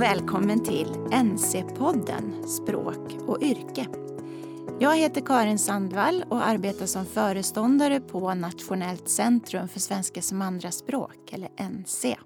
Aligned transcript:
och 0.00 0.04
välkommen 0.04 0.64
till 0.64 0.86
NC-podden 1.10 2.46
Språk 2.46 3.28
och 3.28 3.42
yrke. 3.42 3.86
Jag 4.78 4.96
heter 4.96 5.20
Karin 5.20 5.58
Sandvall 5.58 6.24
och 6.28 6.46
arbetar 6.46 6.86
som 6.86 7.06
föreståndare 7.06 8.00
på 8.00 8.34
Nationellt 8.34 9.08
centrum 9.08 9.68
för 9.68 9.80
svenska 9.80 10.22
som 10.22 10.42
andraspråk, 10.42 11.32
eller 11.32 11.70
NC. 11.70 12.16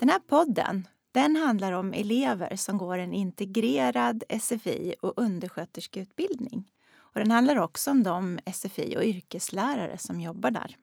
Den 0.00 0.08
här 0.08 0.18
podden 0.18 0.88
den 1.12 1.36
handlar 1.36 1.72
om 1.72 1.92
elever 1.92 2.56
som 2.56 2.78
går 2.78 2.98
en 2.98 3.12
integrerad 3.12 4.24
SFI 4.40 4.94
och 5.00 5.12
undersköterskeutbildning. 5.16 6.64
Och 6.96 7.20
den 7.20 7.30
handlar 7.30 7.56
också 7.56 7.90
om 7.90 8.02
de 8.02 8.38
SFI 8.52 8.96
och 8.96 9.04
yrkeslärare 9.04 9.98
som 9.98 10.20
jobbar 10.20 10.50
där. 10.50 10.76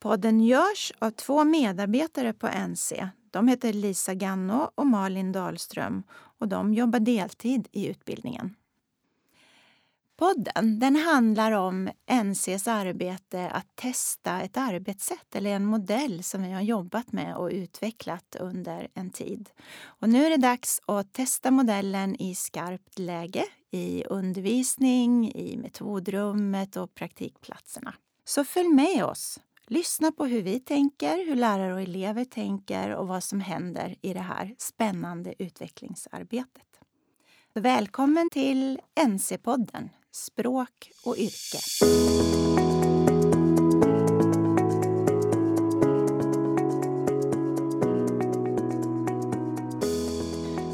Podden 0.00 0.40
görs 0.40 0.92
av 0.98 1.10
två 1.10 1.44
medarbetare 1.44 2.32
på 2.32 2.48
NC. 2.68 3.08
De 3.32 3.48
heter 3.48 3.72
Lisa 3.72 4.14
Ganno 4.14 4.70
och 4.74 4.86
Malin 4.86 5.32
Dahlström 5.32 6.02
och 6.12 6.48
de 6.48 6.74
jobbar 6.74 7.00
deltid 7.00 7.68
i 7.72 7.86
utbildningen. 7.86 8.54
Podden 10.16 10.78
den 10.78 10.96
handlar 10.96 11.52
om 11.52 11.90
NCs 12.24 12.68
arbete 12.68 13.50
att 13.50 13.76
testa 13.76 14.40
ett 14.40 14.56
arbetssätt 14.56 15.34
eller 15.34 15.50
en 15.50 15.64
modell 15.64 16.22
som 16.22 16.42
vi 16.42 16.52
har 16.52 16.60
jobbat 16.60 17.12
med 17.12 17.36
och 17.36 17.50
utvecklat 17.52 18.36
under 18.40 18.88
en 18.94 19.10
tid. 19.10 19.50
Och 19.84 20.08
nu 20.08 20.26
är 20.26 20.30
det 20.30 20.36
dags 20.36 20.80
att 20.86 21.12
testa 21.12 21.50
modellen 21.50 22.22
i 22.22 22.34
skarpt 22.34 22.98
läge 22.98 23.44
i 23.70 24.04
undervisning, 24.04 25.32
i 25.32 25.56
metodrummet 25.56 26.76
och 26.76 26.94
praktikplatserna. 26.94 27.94
Så 28.24 28.44
följ 28.44 28.68
med 28.68 29.04
oss! 29.04 29.40
Lyssna 29.66 30.12
på 30.12 30.24
hur 30.26 30.42
vi 30.42 30.60
tänker, 30.60 31.26
hur 31.26 31.36
lärare 31.36 31.74
och 31.74 31.80
elever 31.80 32.24
tänker 32.24 32.94
och 32.94 33.08
vad 33.08 33.24
som 33.24 33.40
händer 33.40 33.96
i 34.02 34.12
det 34.12 34.20
här 34.20 34.54
spännande 34.58 35.34
utvecklingsarbetet. 35.38 36.80
Välkommen 37.54 38.30
till 38.30 38.80
NC-podden 39.06 39.88
Språk 40.12 40.90
och 41.04 41.16
yrke. 41.16 41.58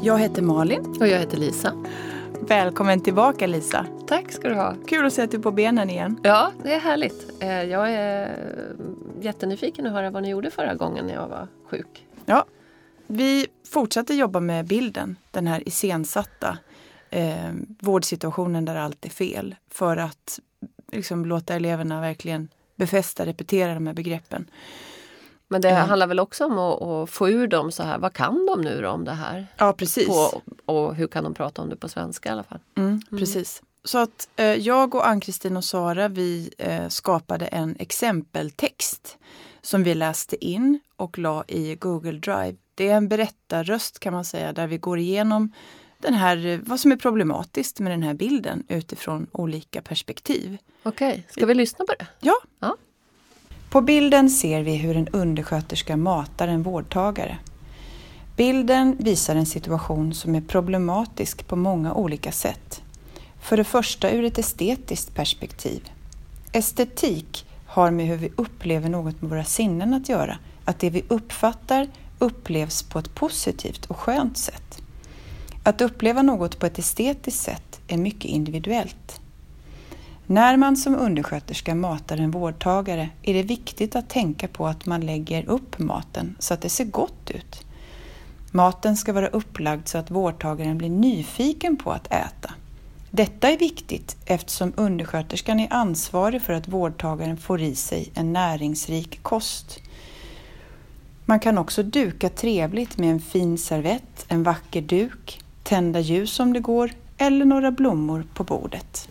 Jag 0.01 0.19
heter 0.19 0.41
Malin. 0.41 0.85
Och 0.99 1.07
jag 1.07 1.19
heter 1.19 1.37
Lisa. 1.37 1.73
Välkommen 2.49 3.01
tillbaka 3.01 3.47
Lisa. 3.47 3.85
Tack 4.07 4.31
ska 4.31 4.49
du 4.49 4.55
ha. 4.55 4.75
Kul 4.87 5.05
att 5.05 5.13
se 5.13 5.21
att 5.21 5.31
du 5.31 5.37
är 5.37 5.41
på 5.41 5.51
benen 5.51 5.89
igen. 5.89 6.19
Ja, 6.23 6.51
det 6.63 6.73
är 6.73 6.79
härligt. 6.79 7.43
Eh, 7.43 7.63
jag 7.63 7.91
är 7.91 8.37
jättenyfiken 9.21 9.87
att 9.87 9.93
höra 9.93 10.09
vad 10.09 10.23
ni 10.23 10.29
gjorde 10.29 10.51
förra 10.51 10.73
gången 10.75 11.05
när 11.05 11.13
jag 11.13 11.27
var 11.27 11.47
sjuk. 11.65 12.07
Ja, 12.25 12.45
vi 13.07 13.47
fortsatte 13.69 14.13
jobba 14.13 14.39
med 14.39 14.65
bilden, 14.65 15.15
den 15.31 15.47
här 15.47 15.67
iscensatta 15.67 16.57
eh, 17.09 17.51
vårdsituationen 17.79 18.65
där 18.65 18.75
allt 18.75 19.05
är 19.05 19.09
fel. 19.09 19.55
För 19.71 19.97
att 19.97 20.39
liksom, 20.91 21.25
låta 21.25 21.55
eleverna 21.55 22.01
verkligen 22.01 22.47
befästa, 22.75 23.25
repetera 23.25 23.73
de 23.73 23.87
här 23.87 23.93
begreppen. 23.93 24.49
Men 25.51 25.61
det 25.61 25.69
mm. 25.69 25.87
handlar 25.87 26.07
väl 26.07 26.19
också 26.19 26.45
om 26.45 26.59
att, 26.59 26.81
att, 26.81 27.09
få 27.09 27.29
ur 27.29 27.47
dem 27.47 27.71
så 27.71 27.83
här, 27.83 27.97
vad 27.97 28.13
kan 28.13 28.45
de 28.45 28.61
nu 28.61 28.87
om 28.87 29.05
det 29.05 29.11
här? 29.11 29.47
Ja 29.57 29.73
precis. 29.73 30.07
På, 30.07 30.41
och 30.65 30.95
hur 30.95 31.07
kan 31.07 31.23
de 31.23 31.33
prata 31.33 31.61
om 31.61 31.69
det 31.69 31.75
på 31.75 31.89
svenska 31.89 32.29
i 32.29 32.31
alla 32.31 32.43
fall? 32.43 32.59
Mm, 32.77 32.89
mm. 32.89 33.19
Precis. 33.19 33.61
Så 33.83 33.97
att 33.97 34.29
eh, 34.35 34.45
jag 34.45 34.95
och 34.95 35.07
Ann-Kristin 35.07 35.57
och 35.57 35.65
Sara 35.65 36.07
vi 36.07 36.53
eh, 36.57 36.87
skapade 36.87 37.45
en 37.45 37.75
exempeltext 37.79 39.17
som 39.61 39.83
vi 39.83 39.95
läste 39.95 40.45
in 40.45 40.79
och 40.95 41.17
la 41.17 41.43
i 41.47 41.75
Google 41.75 42.19
Drive. 42.19 42.55
Det 42.75 42.89
är 42.89 42.95
en 42.95 43.07
berättarröst 43.07 43.99
kan 43.99 44.13
man 44.13 44.25
säga 44.25 44.53
där 44.53 44.67
vi 44.67 44.77
går 44.77 44.99
igenom 44.99 45.51
den 45.97 46.13
här, 46.13 46.61
vad 46.63 46.79
som 46.79 46.91
är 46.91 46.95
problematiskt 46.95 47.79
med 47.79 47.91
den 47.91 48.03
här 48.03 48.13
bilden 48.13 48.63
utifrån 48.67 49.27
olika 49.31 49.81
perspektiv. 49.81 50.57
Okej, 50.83 51.27
ska 51.29 51.45
vi 51.45 51.53
lyssna 51.53 51.85
på 51.85 51.93
det? 51.99 52.07
Ja. 52.19 52.33
ja. 52.59 52.77
På 53.69 53.81
bilden 53.81 54.29
ser 54.29 54.61
vi 54.63 54.75
hur 54.75 54.97
en 54.97 55.07
undersköterska 55.07 55.97
matar 55.97 56.47
en 56.47 56.63
vårdtagare. 56.63 57.37
Bilden 58.35 58.95
visar 58.99 59.35
en 59.35 59.45
situation 59.45 60.13
som 60.13 60.35
är 60.35 60.41
problematisk 60.41 61.47
på 61.47 61.55
många 61.55 61.93
olika 61.93 62.31
sätt. 62.31 62.81
För 63.41 63.57
det 63.57 63.63
första 63.63 64.11
ur 64.11 64.25
ett 64.25 64.37
estetiskt 64.37 65.15
perspektiv. 65.15 65.89
Estetik 66.51 67.45
har 67.65 67.91
med 67.91 68.07
hur 68.07 68.17
vi 68.17 68.31
upplever 68.35 68.89
något 68.89 69.21
med 69.21 69.29
våra 69.29 69.43
sinnen 69.43 69.93
att 69.93 70.09
göra. 70.09 70.37
Att 70.65 70.79
det 70.79 70.89
vi 70.89 71.03
uppfattar 71.07 71.87
upplevs 72.19 72.83
på 72.83 72.99
ett 72.99 73.15
positivt 73.15 73.85
och 73.85 73.97
skönt 73.97 74.37
sätt. 74.37 74.81
Att 75.63 75.81
uppleva 75.81 76.21
något 76.21 76.59
på 76.59 76.65
ett 76.65 76.79
estetiskt 76.79 77.43
sätt 77.43 77.79
är 77.87 77.97
mycket 77.97 78.25
individuellt. 78.25 79.18
När 80.31 80.57
man 80.57 80.77
som 80.77 80.95
undersköterska 80.95 81.75
matar 81.75 82.17
en 82.17 82.31
vårdtagare 82.31 83.09
är 83.21 83.33
det 83.33 83.43
viktigt 83.43 83.95
att 83.95 84.09
tänka 84.09 84.47
på 84.47 84.67
att 84.67 84.85
man 84.85 85.01
lägger 85.01 85.49
upp 85.49 85.79
maten 85.79 86.35
så 86.39 86.53
att 86.53 86.61
det 86.61 86.69
ser 86.69 86.85
gott 86.85 87.31
ut. 87.31 87.65
Maten 88.51 88.97
ska 88.97 89.13
vara 89.13 89.27
upplagd 89.27 89.87
så 89.87 89.97
att 89.97 90.11
vårdtagaren 90.11 90.77
blir 90.77 90.89
nyfiken 90.89 91.77
på 91.77 91.91
att 91.91 92.07
äta. 92.07 92.53
Detta 93.11 93.49
är 93.49 93.57
viktigt 93.57 94.17
eftersom 94.25 94.73
undersköterskan 94.75 95.59
är 95.59 95.73
ansvarig 95.73 96.41
för 96.41 96.53
att 96.53 96.67
vårdtagaren 96.67 97.37
får 97.37 97.61
i 97.61 97.75
sig 97.75 98.11
en 98.13 98.33
näringsrik 98.33 99.23
kost. 99.23 99.79
Man 101.25 101.39
kan 101.39 101.57
också 101.57 101.83
duka 101.83 102.29
trevligt 102.29 102.97
med 102.97 103.11
en 103.11 103.21
fin 103.21 103.57
servett, 103.57 104.25
en 104.27 104.43
vacker 104.43 104.81
duk, 104.81 105.41
tända 105.63 105.99
ljus 105.99 106.39
om 106.39 106.53
det 106.53 106.59
går 106.59 106.91
eller 107.17 107.45
några 107.45 107.71
blommor 107.71 108.25
på 108.33 108.43
bordet. 108.43 109.09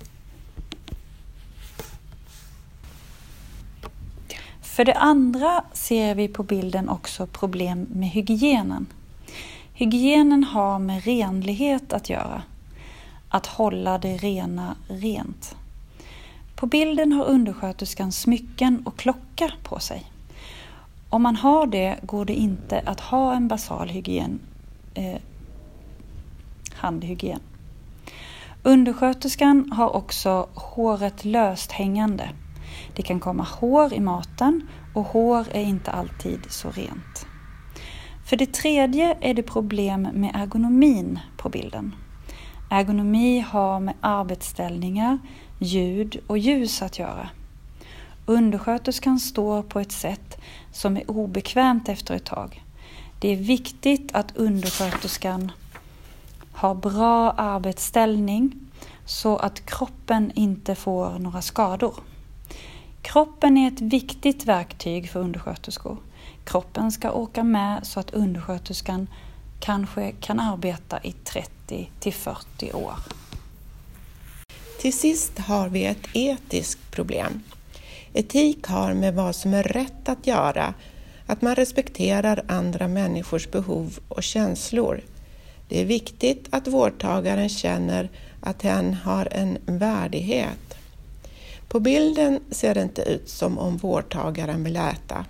För 4.78 4.84
det 4.84 4.94
andra 4.94 5.64
ser 5.72 6.14
vi 6.14 6.28
på 6.28 6.42
bilden 6.42 6.88
också 6.88 7.26
problem 7.26 7.86
med 7.90 8.08
hygienen. 8.08 8.86
Hygienen 9.72 10.44
har 10.44 10.78
med 10.78 11.04
renlighet 11.04 11.92
att 11.92 12.10
göra. 12.10 12.42
Att 13.28 13.46
hålla 13.46 13.98
det 13.98 14.16
rena 14.16 14.76
rent. 14.88 15.56
På 16.56 16.66
bilden 16.66 17.12
har 17.12 17.24
undersköterskan 17.24 18.12
smycken 18.12 18.82
och 18.84 18.96
klocka 18.96 19.50
på 19.62 19.78
sig. 19.78 20.12
Om 21.10 21.22
man 21.22 21.36
har 21.36 21.66
det 21.66 21.98
går 22.02 22.24
det 22.24 22.34
inte 22.34 22.82
att 22.86 23.00
ha 23.00 23.34
en 23.34 23.48
basal 23.48 23.88
hygien, 23.88 24.40
eh, 24.94 25.20
handhygien. 26.74 27.40
Undersköterskan 28.62 29.72
har 29.72 29.96
också 29.96 30.48
håret 30.54 31.24
löst 31.24 31.72
hängande. 31.72 32.30
Det 32.96 33.02
kan 33.02 33.20
komma 33.20 33.42
hår 33.42 33.94
i 33.94 34.00
maten 34.00 34.68
och 34.94 35.04
hår 35.04 35.46
är 35.50 35.62
inte 35.62 35.90
alltid 35.90 36.40
så 36.48 36.70
rent. 36.70 37.26
För 38.26 38.36
det 38.36 38.52
tredje 38.52 39.16
är 39.20 39.34
det 39.34 39.42
problem 39.42 40.08
med 40.12 40.30
ergonomin 40.34 41.18
på 41.36 41.48
bilden. 41.48 41.94
Ergonomi 42.70 43.40
har 43.40 43.80
med 43.80 43.94
arbetsställningar, 44.00 45.18
ljud 45.58 46.20
och 46.26 46.38
ljus 46.38 46.82
att 46.82 46.98
göra. 46.98 47.28
Undersköterskan 48.26 49.18
står 49.18 49.62
på 49.62 49.80
ett 49.80 49.92
sätt 49.92 50.40
som 50.72 50.96
är 50.96 51.10
obekvämt 51.10 51.88
efter 51.88 52.14
ett 52.14 52.24
tag. 52.24 52.64
Det 53.20 53.32
är 53.32 53.36
viktigt 53.36 54.14
att 54.14 54.36
undersköterskan 54.36 55.52
har 56.52 56.74
bra 56.74 57.30
arbetsställning 57.30 58.52
så 59.04 59.36
att 59.36 59.66
kroppen 59.66 60.32
inte 60.34 60.74
får 60.74 61.18
några 61.18 61.42
skador. 61.42 61.94
Kroppen 63.08 63.58
är 63.58 63.68
ett 63.68 63.80
viktigt 63.80 64.44
verktyg 64.44 65.10
för 65.10 65.20
undersköterskor. 65.20 65.96
Kroppen 66.44 66.92
ska 66.92 67.12
åka 67.12 67.44
med 67.44 67.86
så 67.86 68.00
att 68.00 68.10
undersköterskan 68.10 69.08
kanske 69.60 70.12
kan 70.12 70.40
arbeta 70.40 71.00
i 71.02 71.12
30 71.12 71.90
till 72.00 72.12
40 72.12 72.72
år. 72.72 72.94
Till 74.80 74.92
sist 74.92 75.38
har 75.38 75.68
vi 75.68 75.84
ett 75.84 76.08
etiskt 76.14 76.90
problem. 76.90 77.42
Etik 78.12 78.66
har 78.66 78.94
med 78.94 79.14
vad 79.14 79.36
som 79.36 79.54
är 79.54 79.62
rätt 79.62 80.08
att 80.08 80.26
göra, 80.26 80.74
att 81.26 81.42
man 81.42 81.54
respekterar 81.54 82.44
andra 82.48 82.88
människors 82.88 83.50
behov 83.50 83.98
och 84.08 84.22
känslor. 84.22 85.00
Det 85.68 85.80
är 85.80 85.84
viktigt 85.84 86.48
att 86.50 86.68
vårdtagaren 86.68 87.48
känner 87.48 88.10
att 88.40 88.62
hen 88.62 88.94
har 88.94 89.28
en 89.32 89.58
värdighet. 89.66 90.77
På 91.68 91.80
bilden 91.80 92.40
ser 92.50 92.74
det 92.74 92.82
inte 92.82 93.02
ut 93.02 93.28
som 93.28 93.58
om 93.58 93.76
vårdtagaren 93.76 94.64
vill 94.64 94.76
äta. 94.76 95.26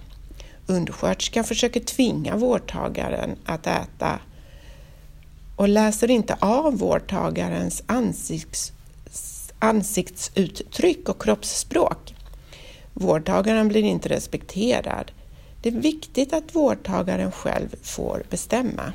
Undersköterskan 0.66 1.44
försöker 1.44 1.80
tvinga 1.80 2.36
vårdtagaren 2.36 3.36
att 3.44 3.66
äta 3.66 4.20
och 5.56 5.68
läser 5.68 6.10
inte 6.10 6.36
av 6.40 6.78
vårdtagarens 6.78 7.82
ansikts, 7.86 8.72
ansiktsuttryck 9.58 11.08
och 11.08 11.22
kroppsspråk. 11.22 12.14
Vårdtagaren 12.94 13.68
blir 13.68 13.82
inte 13.82 14.08
respekterad. 14.08 15.12
Det 15.62 15.68
är 15.68 15.72
viktigt 15.72 16.32
att 16.32 16.54
vårdtagaren 16.54 17.32
själv 17.32 17.76
får 17.82 18.22
bestämma. 18.30 18.92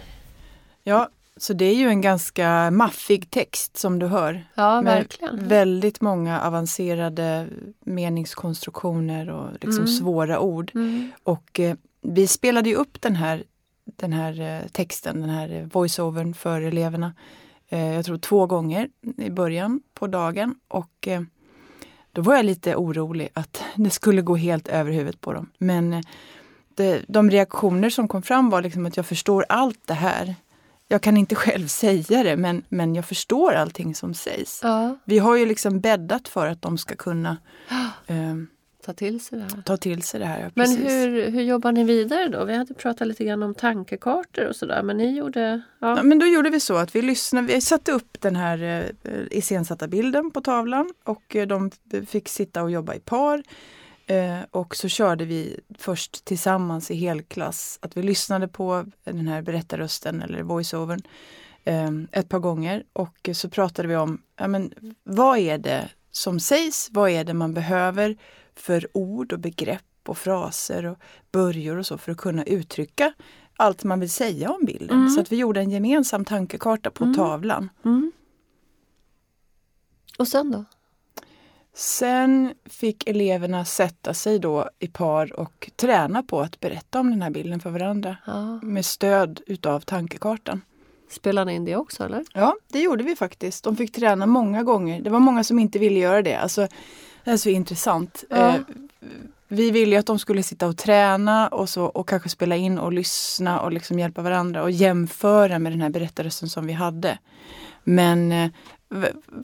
Ja, 0.84 1.10
så 1.38 1.54
det 1.54 1.66
är 1.66 1.76
ju 1.76 1.88
en 1.88 2.02
ganska 2.02 2.72
maffig 2.72 3.30
text 3.32 3.78
som 3.78 4.00
du 4.00 4.06
hör. 4.08 4.44
Ja, 4.56 4.82
verkligen. 4.82 5.48
väldigt 5.48 6.02
många 6.02 6.42
avancerade 6.42 7.48
meningskonstruktioner 7.86 9.30
och 9.30 9.52
liksom 9.52 9.72
Mm. 9.84 9.88
svåra 9.88 10.40
ord. 10.40 10.72
Mm. 10.76 11.12
Och 11.24 11.60
eh, 11.60 11.76
vi 12.02 12.28
spelade 12.28 12.70
ju 12.70 12.76
upp 12.76 13.02
den 13.02 13.16
här, 13.16 13.44
den 13.86 14.14
här 14.14 14.42
eh, 14.42 14.68
texten, 14.72 15.22
den 15.22 15.30
här 15.30 15.70
voiceovern 15.74 16.34
för 16.34 16.62
eleverna. 16.62 17.14
Eh, 17.70 17.94
jag 17.94 18.06
tror 18.06 18.18
två 18.18 18.46
gånger 18.46 18.90
i 19.18 19.30
början 19.30 19.82
på 19.94 20.08
dagen 20.08 20.56
och 20.68 21.08
eh, 21.08 21.22
då 22.12 22.22
var 22.22 22.36
jag 22.36 22.46
lite 22.46 22.76
orolig 22.76 23.30
att 23.34 23.64
det 23.76 23.90
skulle 23.90 24.22
gå 24.22 24.36
helt 24.36 24.68
över 24.68 24.92
huvudet 24.92 25.22
på 25.22 25.34
dem. 25.34 25.50
Men 25.58 25.94
eh, 25.94 26.02
det, 26.76 27.02
de 27.08 27.30
reaktioner 27.32 27.90
som 27.90 28.08
kom 28.08 28.22
fram 28.22 28.50
var 28.50 28.62
liksom 28.62 28.86
att 28.86 28.98
jag 28.98 29.06
förstår 29.06 29.46
allt 29.50 29.80
det 29.88 29.94
här. 29.94 30.36
Jag 30.88 31.02
kan 31.02 31.18
inte 31.18 31.36
själv 31.46 31.68
säga 31.68 32.24
det 32.24 32.38
men, 32.38 32.64
men 32.70 32.96
jag 32.96 33.06
förstår 33.06 33.54
allting 33.54 33.96
som 33.96 34.14
sägs. 34.14 34.60
Ja, 34.64 34.98
Vi 35.06 35.20
har 35.20 35.36
ju 35.38 35.46
liksom 35.46 35.80
bäddat 35.80 36.28
för 36.28 36.48
att 36.48 36.62
de 36.62 36.78
ska 36.78 36.96
kunna 36.96 37.38
eh, 38.08 38.36
ta 38.86 38.94
till 38.94 39.20
sig 39.20 39.40
det 39.40 39.44
här. 39.56 39.62
ta 39.62 39.78
till 39.78 40.02
sig 40.04 40.20
det 40.20 40.26
här. 40.26 40.40
Ja, 40.40 40.50
Men 40.54 40.78
hur, 40.78 41.30
hur 41.32 41.42
jobbar 41.42 41.72
ni 41.72 41.84
vidare 41.84 42.28
då? 42.30 42.46
Vi 42.46 42.56
hade 42.58 42.74
pratat 42.74 43.08
lite 43.08 43.24
grann 43.24 43.44
om 43.44 43.56
tankekartor 43.56 44.46
och 44.48 44.56
sådär 44.56 44.84
men 44.84 44.98
ni 44.98 45.18
gjorde... 45.18 45.62
Ja. 45.80 45.98
Ja, 45.98 46.04
men 46.04 46.20
då 46.20 46.26
gjorde 46.26 46.50
vi 46.50 46.60
så 46.60 46.76
att 46.76 46.96
vi 46.96 47.02
lyssnade, 47.02 47.48
vi 47.48 47.62
satte 47.62 47.92
upp 47.92 48.22
den 48.22 48.36
här 48.36 48.90
eh, 49.04 49.12
iscensatta 49.32 49.88
bilden 49.88 50.32
på 50.32 50.42
tavlan 50.42 50.90
och 51.04 51.36
eh, 51.36 51.48
de 51.48 51.72
fick 52.08 52.30
sitta 52.30 52.64
och 52.64 52.72
jobba 52.72 52.94
i 52.96 53.00
par. 53.00 53.44
Eh, 54.06 54.40
och 54.52 54.76
så 54.76 54.88
körde 54.88 55.26
vi 55.26 55.60
först 55.78 56.26
tillsammans 56.26 56.92
i 56.92 56.96
helklass, 56.96 57.80
att 57.82 57.98
vi 57.98 58.04
lyssnade 58.04 58.48
på 58.48 58.86
den 59.04 59.28
här 59.28 59.42
berättarrösten 59.42 60.22
eller 60.22 60.44
voiceovern 60.44 61.02
eh, 61.64 61.92
ett 62.12 62.30
par 62.30 62.40
gånger 62.40 62.84
och 62.94 63.30
så 63.34 63.50
pratade 63.50 63.88
vi 63.88 63.96
om 63.96 64.22
ja, 64.36 64.48
men, 64.48 64.74
vad 65.04 65.38
är 65.38 65.58
det 65.58 65.90
som 66.12 66.40
sägs, 66.40 66.90
vad 66.92 67.10
är 67.10 67.24
det 67.24 67.34
man 67.34 67.54
behöver 67.54 68.18
för 68.56 68.88
ord 68.94 69.34
och 69.34 69.40
begrepp 69.40 69.82
och 70.08 70.18
fraser 70.18 70.86
och 70.86 70.98
börjor 71.32 71.78
och 71.78 71.86
så 71.86 71.98
för 71.98 72.12
att 72.12 72.18
kunna 72.18 72.44
uttrycka 72.44 73.14
allt 73.58 73.84
man 73.84 74.00
vill 74.00 74.10
säga 74.12 74.52
om 74.52 74.66
bilden. 74.66 74.98
Mm. 74.98 75.10
Så 75.10 75.22
att 75.22 75.32
vi 75.32 75.36
gjorde 75.36 75.60
en 75.60 75.72
gemensam 75.72 76.26
tankekarta 76.26 76.92
på 76.92 77.04
Mm. 77.04 77.16
tavlan. 77.16 77.70
Mm. 77.86 78.12
Och 80.18 80.28
sen 80.28 80.52
då? 80.52 80.66
Sen 81.76 82.54
fick 82.66 83.08
eleverna 83.10 83.66
sätta 83.66 84.14
sig 84.14 84.40
då 84.40 84.70
i 84.80 84.88
par 84.88 85.40
och 85.40 85.72
träna 85.76 86.24
på 86.24 86.42
att 86.42 86.60
berätta 86.60 87.00
om 87.00 87.10
den 87.10 87.22
här 87.22 87.30
bilden 87.30 87.60
för 87.60 87.70
varandra 87.70 88.18
Ja. 88.26 88.60
med 88.62 88.86
stöd 88.86 89.42
utav 89.48 89.80
tankekartan. 89.80 90.62
Spelade 91.12 91.46
ni 91.52 91.56
in 91.56 91.66
det 91.66 91.76
också 91.76 92.04
eller? 92.04 92.24
Ja, 92.34 92.56
det 92.72 92.80
gjorde 92.80 93.04
vi 93.04 93.16
faktiskt. 93.16 93.64
De 93.64 93.76
fick 93.76 93.92
träna 93.92 94.26
många 94.26 94.64
gånger. 94.64 95.02
Det 95.02 95.10
var 95.10 95.20
många 95.20 95.44
som 95.44 95.60
inte 95.60 95.80
ville 95.80 96.00
göra 96.00 96.22
det. 96.22 96.36
Alltså, 96.36 96.68
det 97.24 97.32
är 97.32 97.38
så 97.38 97.50
intressant. 97.50 98.24
Ja. 98.30 98.36
Eh, 98.56 98.56
vi 99.48 99.72
ville 99.72 99.92
ju 99.92 99.98
att 99.98 100.06
de 100.06 100.20
skulle 100.20 100.44
sitta 100.44 100.68
och 100.68 100.78
träna 100.78 101.48
och, 101.48 101.70
så, 101.70 101.86
och 101.86 102.08
kanske 102.10 102.30
spela 102.30 102.56
in 102.56 102.80
och 102.80 102.94
lyssna 102.94 103.60
och 103.62 103.72
liksom 103.72 104.00
hjälpa 104.00 104.22
varandra 104.22 104.64
och 104.64 104.72
jämföra 104.72 105.60
med 105.60 105.72
den 105.72 105.82
här 105.82 105.90
berättarrösten 105.90 106.50
som 106.50 106.68
vi 106.68 106.74
hade. 106.74 107.18
Men 107.84 108.32
eh, 108.32 108.50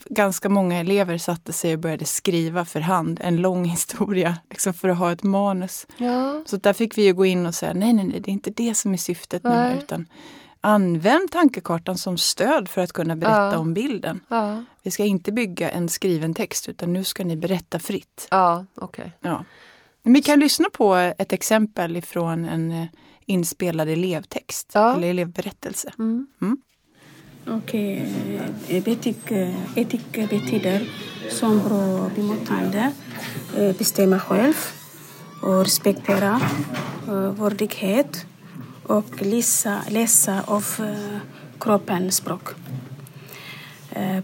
ganska 0.10 0.50
många 0.50 0.78
elever 0.80 1.18
satte 1.18 1.54
sig 1.54 1.74
och 1.74 1.80
började 1.80 2.06
skriva 2.06 2.66
för 2.66 2.80
hand 2.80 3.20
en 3.24 3.38
lång 3.38 3.66
historia 3.76 4.38
liksom 4.50 4.74
för 4.74 4.90
att 4.90 4.98
ha 4.98 5.12
ett 5.12 5.24
manus. 5.24 5.88
Ja. 5.98 6.44
Så 6.46 6.58
där 6.58 6.74
fick 6.74 6.98
vi 6.98 7.06
ju 7.06 7.14
gå 7.14 7.26
in 7.26 7.46
och 7.46 7.56
säga 7.56 7.74
nej, 7.74 7.94
nej, 7.94 8.06
nej, 8.06 8.20
det 8.20 8.32
är 8.32 8.34
inte 8.34 8.50
det 8.52 8.76
som 8.76 8.94
är 8.94 8.98
syftet 8.98 9.44
Nej. 9.44 9.78
utan 9.78 10.08
använd 10.62 11.32
tankekartan 11.32 11.98
som 11.98 12.18
stöd 12.18 12.70
för 12.70 12.82
att 12.82 12.92
kunna 12.94 13.16
berätta 13.16 13.52
Ja. 13.54 13.58
om 13.58 13.74
bilden. 13.74 14.20
Ja, 14.28 14.64
Vi 14.84 14.92
ska 14.92 15.04
inte 15.04 15.32
bygga 15.32 15.70
en 15.70 15.90
skriven 15.90 16.34
text 16.34 16.70
utan 16.70 16.94
nu 16.94 17.04
ska 17.04 17.24
ni 17.24 17.38
berätta 17.38 17.80
fritt. 17.80 18.28
ja 18.32 18.66
okej. 18.76 19.12
Ja. 19.22 19.46
Men 20.04 20.14
Vi 20.14 20.22
kan 20.22 20.40
lyssna 20.40 20.66
på 20.74 20.96
ett 20.96 21.34
exempel 21.34 21.98
ifrån 21.98 22.46
en 22.46 22.72
eh, 22.72 22.86
inspelad 23.26 23.90
elevtext 23.90 24.76
eller 24.76 25.08
elevberättelse. 25.08 25.94
Mm. 26.00 26.28
Okej, 26.42 26.58
och 27.50 27.76
etik, 28.70 29.32
etik 29.76 30.30
betyder 30.30 30.88
som 31.30 31.60
bra 31.60 32.10
bemötande, 32.16 32.92
eh, 33.58 33.76
bestämma 33.78 34.20
själv 34.20 34.54
och 35.42 35.64
respektera 35.64 36.42
eh, 37.08 37.32
värdighet 37.32 38.26
och 38.84 39.22
läsa, 39.22 39.82
läsa 39.90 40.44
av 40.46 40.66
eh, 40.80 41.20
kroppens 41.60 42.16
språk. 42.16 42.50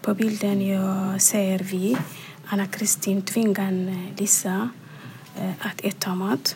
På 0.01 0.13
bilden 0.13 0.67
jag 0.67 1.21
ser 1.21 1.59
vi 1.59 1.97
Anna-Kristin 2.45 3.21
tvingan 3.21 4.07
Lisa 4.17 4.69
att 5.59 5.81
äta 5.85 6.15
mat. 6.15 6.55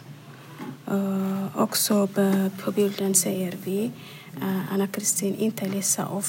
Också 1.56 2.08
på, 2.08 2.50
på 2.64 2.72
bilden 2.72 3.16
ser 3.16 3.54
vi 3.64 3.92
Eh, 4.42 4.48
uh, 4.48 4.74
Anna-Kristin 4.74 5.36
inte 5.36 5.68
läsa 5.68 6.06
av 6.06 6.26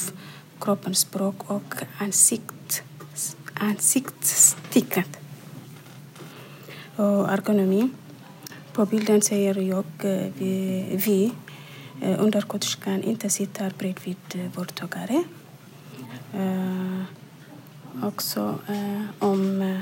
kroppens 0.61 0.99
språk 0.99 1.51
och 1.51 1.75
ansikt, 1.99 2.83
ansiktsticket. 3.55 5.19
Och 6.97 7.33
ergonomi. 7.33 7.89
På 8.73 8.87
bilden 8.87 9.23
ser 9.23 9.59
jag 9.59 9.85
eh, 10.01 10.33
vi, 10.39 10.85
vi 11.07 11.33
eh, 12.03 12.23
undersköterskan 12.25 13.03
inte 13.03 13.31
sitter 13.31 13.73
bredvid 13.79 14.51
vårdtagare. 14.55 15.25
Uh, 16.35 17.03
också 18.03 18.59
uh, 18.71 19.05
om 19.19 19.63
uh, 19.63 19.81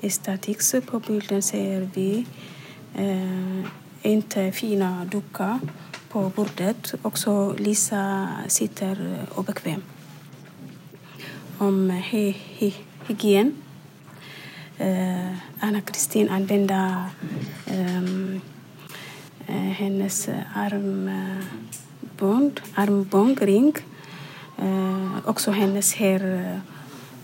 estetics 0.00 0.74
på 0.86 0.98
bilden 0.98 1.42
ser 1.42 1.90
vi 1.94 2.26
uh, 2.98 3.66
inte 4.02 4.52
fina 4.52 5.04
dukar 5.04 5.58
på 6.10 6.28
bordet. 6.36 6.94
Också 7.02 7.54
Lisa 7.58 8.28
sitter 8.48 8.92
eh, 8.92 9.38
obekväm. 9.38 9.82
Om 11.58 11.90
eh, 11.90 11.96
hy, 11.96 12.34
hy, 12.58 12.74
hygien. 13.06 13.54
Eh, 14.78 15.32
Anna-Kristin 15.60 16.28
använder 16.28 17.04
ehm, 17.66 18.40
eh, 19.46 19.54
hennes 19.54 20.28
eh, 20.28 20.56
armband, 20.56 21.80
armband, 22.74 23.42
ring. 23.42 23.74
Eh, 24.58 25.10
också 25.24 25.50
hennes 25.50 25.94
här 25.94 26.54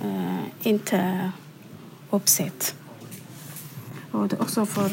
eh, 0.00 0.44
inte 0.62 1.30
uppsatt. 2.10 2.74
Och 4.10 4.28
det 4.28 4.40
också 4.40 4.66
för 4.66 4.90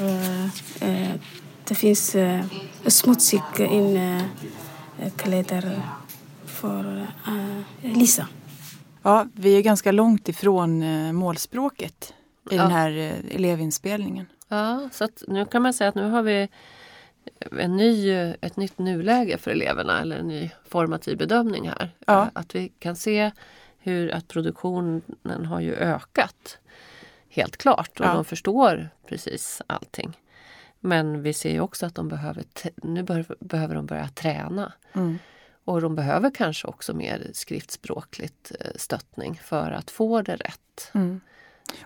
eh, 0.79 1.15
det 1.67 1.75
finns 1.75 2.15
eh, 2.15 2.46
smutsigt 2.88 3.60
in 3.60 3.98
eh, 3.98 4.22
kläder 5.17 5.82
för 6.46 7.08
eh, 7.27 7.91
Lisa. 7.98 8.27
Ja, 9.03 9.27
vi 9.34 9.58
är 9.58 9.62
ganska 9.62 9.91
långt 9.91 10.29
ifrån 10.29 10.84
eh, 10.84 11.12
målspråket 11.12 12.13
i 12.51 12.55
Ja. 12.55 12.62
den 12.62 12.72
här 12.72 12.91
eh, 12.98 13.36
elevinspelningen. 13.36 14.25
Ja, 14.48 14.89
så 14.91 15.03
att 15.03 15.24
nu 15.27 15.46
kan 15.46 15.62
man 15.62 15.74
säga 15.74 15.88
att 15.89 15.96
nu 15.96 16.10
har 16.10 16.22
vi 16.22 16.48
en 17.60 17.77
ny, 17.77 18.12
ett 18.41 18.58
nytt 18.58 18.77
nuläge 18.79 19.38
för 19.38 19.51
eleverna 19.51 20.01
eller 20.01 20.17
en 20.17 20.27
ny 20.27 20.50
formativ 20.67 21.17
bedömning 21.17 21.70
här. 21.70 21.91
Ja. 22.08 22.29
Att 22.34 22.55
vi 22.55 22.70
kan 22.79 22.96
se 22.96 23.32
hur 23.79 24.12
att 24.13 24.27
produktionen 24.27 25.46
har 25.46 25.60
ju 25.60 25.75
ökat. 25.75 26.58
Helt 27.29 27.58
klart 27.58 28.00
och 28.00 28.05
Ja. 28.05 28.13
de 28.13 28.25
förstår 28.25 28.89
precis 29.10 29.62
allting. 29.67 30.17
Men 30.86 31.22
vi 31.22 31.34
ser 31.34 31.52
ju 31.52 31.60
också 31.60 31.86
att 31.86 31.96
de 31.96 32.08
behöver, 32.08 32.44
nu 32.75 33.04
bör, 33.04 33.25
behöver 33.40 33.75
de 33.75 33.86
börja 33.86 34.08
träna. 34.08 34.74
Mm. 34.94 35.18
Och 35.66 35.82
de 35.82 35.96
behöver 35.96 36.32
kanske 36.36 36.68
också 36.68 36.94
mer 36.94 37.30
skriftspråkligt 37.34 38.52
eh, 38.60 38.68
stöttning 38.75 39.40
för 39.44 39.72
att 39.72 39.92
få 39.92 40.22
det 40.22 40.36
rätt. 40.36 40.92
Mm. 40.94 41.22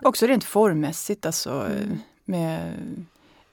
Också 0.02 0.26
rent 0.26 0.44
formmässigt, 0.44 1.26
alltså 1.26 1.50
eh, 1.66 1.82
Mm. 1.82 1.98
med 2.24 2.74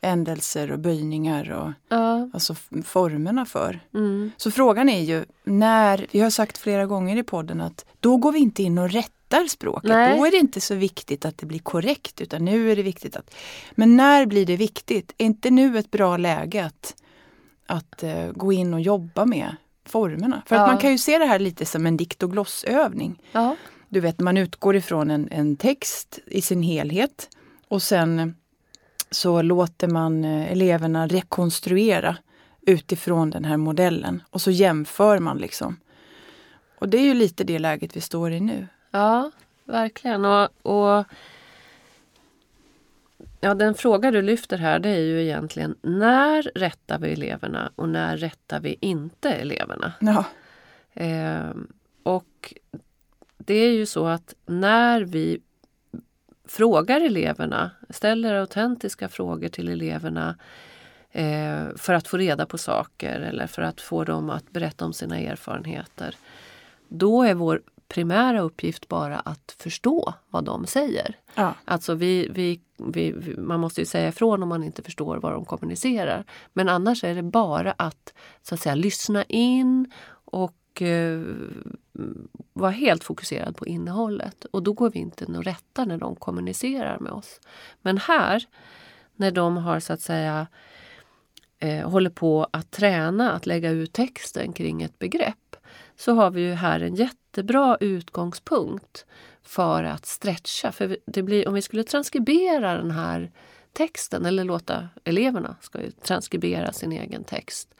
ändelser 0.01 0.71
och 0.71 0.79
böjningar 0.79 1.51
och 1.51 1.71
Ja. 1.89 2.29
alltså 2.33 2.55
formerna 2.85 3.45
för. 3.45 3.79
Mm. 3.93 4.31
Så 4.37 4.51
frågan 4.51 4.89
är 4.89 5.01
ju 5.01 5.25
när, 5.43 6.07
vi 6.11 6.19
har 6.19 6.29
sagt 6.29 6.57
flera 6.57 6.85
gånger 6.85 7.17
i 7.17 7.23
podden 7.23 7.61
att 7.61 7.85
då 7.99 8.17
går 8.17 8.31
vi 8.31 8.39
inte 8.39 8.63
in 8.63 8.77
och 8.77 8.89
rättar 9.35 9.47
språket. 9.47 9.89
Nej. 9.89 10.17
Då 10.17 10.25
är 10.25 10.31
det 10.31 10.37
inte 10.37 10.61
så 10.61 10.75
viktigt 10.75 11.25
att 11.25 11.37
det 11.37 11.45
blir 11.45 11.59
korrekt 11.59 12.21
utan 12.21 12.45
nu 12.45 12.71
är 12.71 12.75
det 12.75 12.83
viktigt 12.83 13.15
att... 13.15 13.35
Men 13.71 13.97
när 13.97 14.25
blir 14.25 14.45
det 14.45 14.55
viktigt? 14.57 15.13
Är 15.17 15.25
inte 15.25 15.49
nu 15.49 15.77
ett 15.77 15.91
bra 15.91 16.17
läge 16.17 16.65
att, 16.65 16.95
att 17.67 18.03
eh, 18.03 18.31
gå 18.31 18.53
in 18.53 18.73
och 18.73 18.81
jobba 18.81 19.25
med 19.25 19.55
formerna? 19.85 20.41
För 20.45 20.55
Ja. 20.55 20.61
att 20.61 20.67
man 20.71 20.77
kan 20.77 20.91
ju 20.91 20.97
se 20.97 21.17
det 21.17 21.25
här 21.25 21.39
lite 21.39 21.65
som 21.65 21.85
en 21.85 21.97
dikt 21.97 22.23
och 22.23 22.31
glossövning. 22.31 23.21
Ja. 23.31 23.55
Du 23.89 23.99
vet, 23.99 24.19
man 24.19 24.37
utgår 24.37 24.75
ifrån 24.75 25.11
en, 25.11 25.27
en 25.31 25.55
text 25.55 26.19
i 26.25 26.41
sin 26.41 26.63
helhet 26.63 27.29
och 27.67 27.81
sen 27.81 28.35
så 29.11 29.41
låter 29.41 29.87
man 29.87 30.25
eh, 30.25 30.51
eleverna 30.51 31.07
rekonstruera 31.07 32.17
utifrån 32.67 33.29
den 33.29 33.45
här 33.45 33.57
modellen 33.57 34.23
och 34.29 34.41
så 34.41 34.51
jämför 34.51 35.19
man 35.19 35.37
liksom. 35.37 35.79
Och 36.79 36.89
det 36.89 36.97
är 36.97 37.01
ju 37.03 37.13
lite 37.13 37.43
det 37.43 37.59
läget 37.59 37.95
vi 37.95 38.01
står 38.01 38.31
i 38.31 38.39
nu. 38.39 38.67
Ja, 38.95 39.31
verkligen. 39.65 40.25
Och, 40.25 40.49
och 40.61 41.05
ja, 43.41 43.53
Den 43.53 43.75
fråga 43.75 44.11
du 44.11 44.21
lyfter 44.21 44.57
här 44.57 44.79
det 44.79 44.89
är 44.89 45.01
ju 45.01 45.23
egentligen 45.23 45.75
när 45.81 46.41
rättar 46.55 46.99
vi 46.99 47.13
eleverna 47.13 47.71
och 47.75 47.89
när 47.89 48.17
rättar 48.17 48.59
vi 48.59 48.77
inte 48.81 49.29
eleverna? 49.29 49.93
Ja. 49.99 50.25
Eh, 50.93 51.53
och 52.03 52.53
det 53.37 53.53
är 53.55 53.71
ju 53.71 53.85
så 53.85 54.07
att 54.07 54.33
när 54.45 55.01
vi 55.01 55.41
frågar 56.47 57.01
eleverna, 57.01 57.71
ställer 57.89 58.35
autentiska 58.35 59.09
frågor 59.09 59.47
till 59.47 59.69
eleverna 59.69 60.35
eh, 61.11 61.65
för 61.77 61.93
att 61.93 62.07
få 62.07 62.17
reda 62.17 62.45
på 62.45 62.57
saker 62.57 63.19
eller 63.19 63.47
för 63.47 63.61
att 63.61 63.81
få 63.81 64.03
dem 64.03 64.29
att 64.29 64.51
berätta 64.51 64.85
om 64.85 64.93
sina 64.93 65.19
erfarenheter. 65.19 66.15
Då 66.87 67.23
är 67.23 67.33
vår 67.33 67.61
primära 67.87 68.41
uppgift 68.41 68.87
bara 68.87 69.19
att 69.19 69.55
förstå 69.57 70.13
vad 70.29 70.43
de 70.43 70.65
säger. 70.65 71.17
Ja. 71.35 71.53
Alltså 71.65 71.93
vi, 71.93 72.27
vi, 72.31 72.61
vi, 72.77 73.35
man 73.37 73.59
måste 73.59 73.81
ju 73.81 73.85
säga 73.85 74.07
ifrån 74.07 74.43
om 74.43 74.49
man 74.49 74.63
inte 74.63 74.81
förstår 74.81 75.17
vad 75.17 75.31
de 75.31 75.45
kommunicerar. 75.45 76.25
Men 76.53 76.69
annars 76.69 77.03
är 77.03 77.15
det 77.15 77.23
bara 77.23 77.71
att, 77.71 78.13
så 78.41 78.55
att 78.55 78.61
säga, 78.61 78.75
lyssna 78.75 79.23
in 79.23 79.91
och 80.25 80.81
eh, 80.81 81.21
vara 82.53 82.71
helt 82.71 83.03
fokuserad 83.03 83.57
på 83.57 83.67
innehållet. 83.67 84.45
Och 84.45 84.63
då 84.63 84.73
går 84.73 84.89
vi 84.89 84.99
inte 84.99 85.25
och 85.25 85.43
rättar 85.43 85.85
när 85.85 85.97
de 85.97 86.15
kommunicerar 86.15 86.99
med 86.99 87.11
oss. 87.11 87.39
Men 87.81 87.97
här, 87.97 88.45
när 89.15 89.31
de 89.31 89.57
har 89.57 89.79
så 89.79 89.93
att 89.93 90.01
säga 90.01 90.47
eh, 91.59 91.89
håller 91.89 92.09
på 92.09 92.47
att 92.51 92.71
träna 92.71 93.31
att 93.31 93.45
lägga 93.45 93.69
ut 93.69 93.93
texten 93.93 94.53
kring 94.53 94.81
ett 94.81 94.99
begrepp 94.99 95.35
så 95.97 96.13
har 96.13 96.31
vi 96.31 96.41
ju 96.41 96.53
här 96.53 96.79
en 96.79 96.95
jättebra 96.95 97.77
utgångspunkt 97.79 99.05
för 99.43 99.83
att 99.83 100.05
stretcha. 100.05 100.71
För 100.71 100.97
det 101.05 101.23
blir, 101.23 101.47
om 101.47 101.53
vi 101.53 101.61
skulle 101.61 101.83
transkribera 101.83 102.77
den 102.77 102.91
här 102.91 103.31
texten 103.73 104.25
eller 104.25 104.43
låta 104.43 104.89
eleverna 105.03 105.55
ska 105.61 105.81
ju 105.81 105.91
transkribera 105.91 106.73
sin 106.73 106.91
egen 106.91 107.23
text. 107.23 107.75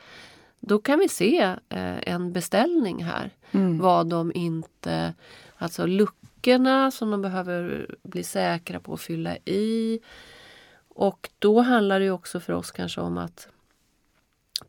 Då 0.59 0.79
kan 0.79 0.99
vi 0.99 1.09
se 1.09 1.41
eh, 1.69 2.13
en 2.13 2.33
beställning 2.33 3.03
här. 3.03 3.31
Mm. 3.51 3.79
Vad 3.79 4.07
de 4.07 4.31
inte, 4.35 5.13
alltså 5.57 5.85
luckorna 5.85 6.91
som 6.91 7.11
de 7.11 7.21
behöver 7.21 7.87
bli 8.03 8.23
säkra 8.23 8.79
på 8.79 8.93
att 8.93 9.01
fylla 9.01 9.37
i. 9.37 9.99
Och 10.87 11.29
då 11.39 11.61
handlar 11.61 11.99
det 11.99 12.11
också 12.11 12.39
för 12.39 12.53
oss 12.53 12.71
kanske 12.71 13.01
om 13.01 13.17
att 13.17 13.47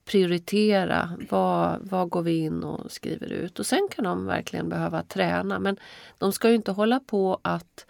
prioritera. 0.05 1.11
Vad, 1.31 1.79
vad 1.81 2.09
går 2.09 2.23
vi 2.23 2.39
in 2.39 2.65
och 2.65 2.93
skriver 2.93 3.33
ut? 3.33 3.59
Och 3.59 3.67
sen 3.67 3.89
kan 3.91 4.05
de 4.05 4.27
verkligen 4.27 4.69
behöva 4.69 5.03
träna. 5.03 5.59
Men 5.59 5.77
de 6.19 6.33
ska 6.33 6.49
ju 6.49 6.55
inte 6.55 6.73
hålla 6.73 7.01
på 7.01 7.39
att 7.43 7.87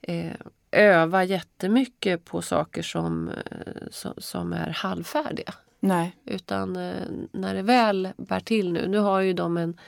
eh, 0.00 0.32
öva 0.70 1.24
jättemycket 1.24 2.24
på 2.24 2.42
saker 2.42 2.82
som, 2.82 3.28
eh, 3.28 3.88
som, 3.90 4.14
som 4.16 4.52
är 4.52 4.70
halvfärdiga. 4.70 5.54
Nej. 5.80 6.16
Utan 6.24 6.76
eh, 6.76 7.02
när 7.32 7.54
det 7.54 7.62
väl 7.62 8.08
bär 8.16 8.40
till 8.40 8.72
nu, 8.72 8.88
nu 8.88 8.98
har 8.98 9.20
ju 9.20 9.32
de 9.32 9.56
en, 9.56 9.80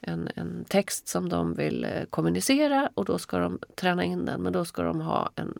en, 0.00 0.28
en 0.34 0.64
text 0.68 1.08
som 1.08 1.28
de 1.28 1.54
vill 1.54 1.84
eh, 1.84 2.04
kommunicera 2.10 2.90
och 2.94 3.04
då 3.04 3.18
ska 3.18 3.38
de 3.38 3.58
träna 3.74 4.04
in 4.04 4.24
den 4.24 4.42
men 4.42 4.52
då 4.52 4.64
ska 4.64 4.82
de 4.82 5.00
ha 5.00 5.30
en, 5.34 5.58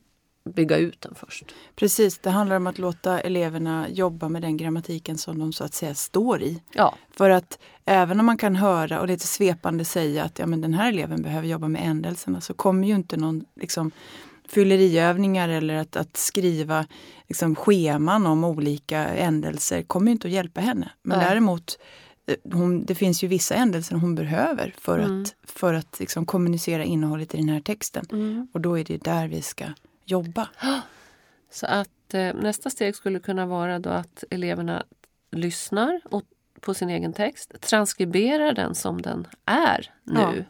bygga 0.51 0.77
ut 0.77 1.01
den 1.01 1.15
först. 1.15 1.45
Precis, 1.77 2.19
det 2.19 2.31
handlar 2.31 2.57
om 2.57 2.67
att 2.67 2.79
låta 2.79 3.21
eleverna 3.21 3.87
jobba 3.89 4.29
med 4.29 4.43
den 4.43 4.57
grammatiken 4.57 5.19
som 5.19 5.39
de 5.39 5.53
så 5.53 5.65
att 5.65 5.75
säga 5.75 5.95
står 5.95 6.43
i. 6.43 6.63
Ja, 6.73 6.95
För 7.11 7.31
att 7.31 7.59
även 7.85 8.21
om 8.21 8.27
man 8.27 8.37
kan 8.37 8.57
höra 8.57 9.01
och 9.01 9.09
lite 9.09 9.27
svepande 9.27 9.85
säga 9.85 10.25
att 10.25 10.39
ja, 10.39 10.47
men 10.47 10.61
den 10.61 10.75
här 10.75 10.89
eleven 10.89 11.23
behöver 11.23 11.49
jobba 11.49 11.69
med 11.69 11.83
ändelserna 11.87 12.41
så 12.41 12.55
kommer 12.55 12.89
ju 12.89 12.95
inte 12.95 13.17
någon 13.17 13.45
liksom, 13.61 13.91
fylleriövningar 14.49 15.49
eller 15.49 15.75
att, 15.75 15.97
att 15.97 16.17
skriva 16.17 16.87
liksom, 17.29 17.57
scheman 17.57 18.27
om 18.27 18.45
olika 18.45 18.99
ändelser 19.09 19.83
kommer 19.83 20.13
inte 20.13 20.27
att 20.29 20.33
hjälpa 20.33 20.61
henne. 20.61 20.91
Men 21.03 21.19
Nej. 21.19 21.29
däremot 21.29 21.79
eh, 22.27 22.37
hon, 22.53 22.85
det 22.85 22.95
finns 22.95 23.25
ju 23.25 23.29
vissa 23.29 23.55
ändelser 23.55 23.97
hon 23.97 24.15
behöver 24.15 24.75
för 24.79 24.99
Mm. 24.99 25.23
att, 25.23 25.35
för 25.51 25.75
att 25.75 26.01
liksom, 26.01 26.27
kommunicera 26.27 26.85
innehållet 26.85 27.35
i 27.35 27.37
den 27.37 27.49
här 27.49 27.61
texten. 27.61 28.07
Mm. 28.13 28.49
Och 28.53 28.61
då 28.61 28.79
är 28.79 28.85
det 28.85 29.05
där 29.05 29.29
vi 29.29 29.43
ska 29.43 29.65
jobba. 30.05 30.49
så 31.51 31.67
att 31.67 32.15
eh, 32.15 32.35
nästa 32.35 32.71
steg 32.71 32.97
skulle 32.97 33.19
kunna 33.19 33.47
vara 33.47 33.79
då 33.79 33.91
att 33.91 34.25
eleverna 34.31 34.85
lyssnar 35.31 36.01
och, 36.05 36.23
på 36.61 36.75
sin 36.75 36.91
egen 36.91 37.13
text, 37.13 37.61
transkriberar 37.61 38.53
den 38.53 38.75
som 38.75 39.03
den 39.03 39.27
är 39.45 39.93
nu 40.05 40.45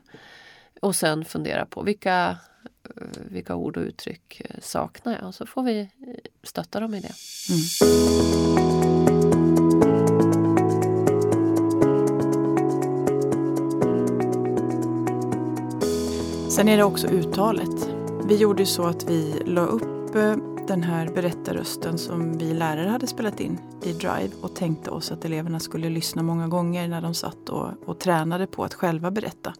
och 0.84 0.96
sen 0.96 1.24
funderar 1.24 1.64
på 1.64 1.82
vilka, 1.82 2.36
eh, 2.84 3.06
vilka 3.14 3.56
ord 3.56 3.76
och 3.76 3.82
uttryck 3.82 4.40
eh, 4.40 4.60
saknar 4.60 5.12
jag 5.12 5.28
och 5.28 5.34
så 5.34 5.46
får 5.46 5.62
vi 5.62 5.90
stötta 6.42 6.80
dem 6.80 6.94
i 6.94 7.00
det. 7.00 7.14
Sen 16.50 16.68
är 16.68 16.76
det 16.76 16.84
också 16.84 17.06
uttalet. 17.06 18.03
Vi 18.26 18.36
gjorde 18.36 18.66
så 18.66 18.86
att 18.86 19.10
vi 19.10 19.42
la 19.46 19.60
upp 19.60 20.14
eh, 20.14 20.36
den 20.66 20.82
här 20.82 21.08
berättarrösten 21.08 21.98
som 21.98 22.38
vi 22.38 22.54
lärare 22.54 22.88
hade 22.88 23.06
spelat 23.06 23.40
in 23.40 23.58
i 23.82 23.92
Drive 23.92 24.30
och 24.42 24.56
tänkte 24.56 24.90
oss 24.90 25.12
att 25.12 25.24
eleverna 25.24 25.60
skulle 25.60 25.90
lyssna 25.90 26.22
många 26.22 26.48
gånger 26.48 26.88
när 26.88 27.00
de 27.00 27.14
satt 27.14 27.48
och, 27.48 27.68
och 27.86 27.98
tränade 27.98 28.46
på 28.46 28.64
att 28.64 28.74
själva 28.74 29.10
berätta. 29.10 29.54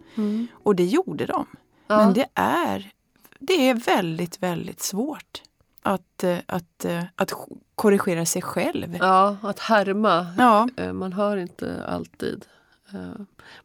Och 0.52 0.76
det 0.76 0.84
gjorde 0.84 1.26
de. 1.26 1.46
Ja. 1.86 1.96
Men 1.96 2.12
det 2.12 2.26
är, 2.34 2.92
det 3.38 3.68
är 3.68 3.74
väldigt, 3.74 4.42
väldigt 4.42 4.82
svårt 4.82 5.42
att, 5.82 6.24
eh, 6.24 6.38
att, 6.46 6.84
eh, 6.84 7.02
att 7.16 7.32
korrigera 7.74 8.26
sig 8.26 8.42
själv. 8.42 8.96
Ja, 9.00 9.36
att 9.42 9.58
härma. 9.58 10.26
Ja, 10.38 10.68
Man 10.92 11.12
hör 11.12 11.36
inte 11.36 11.84
alltid. 11.86 12.44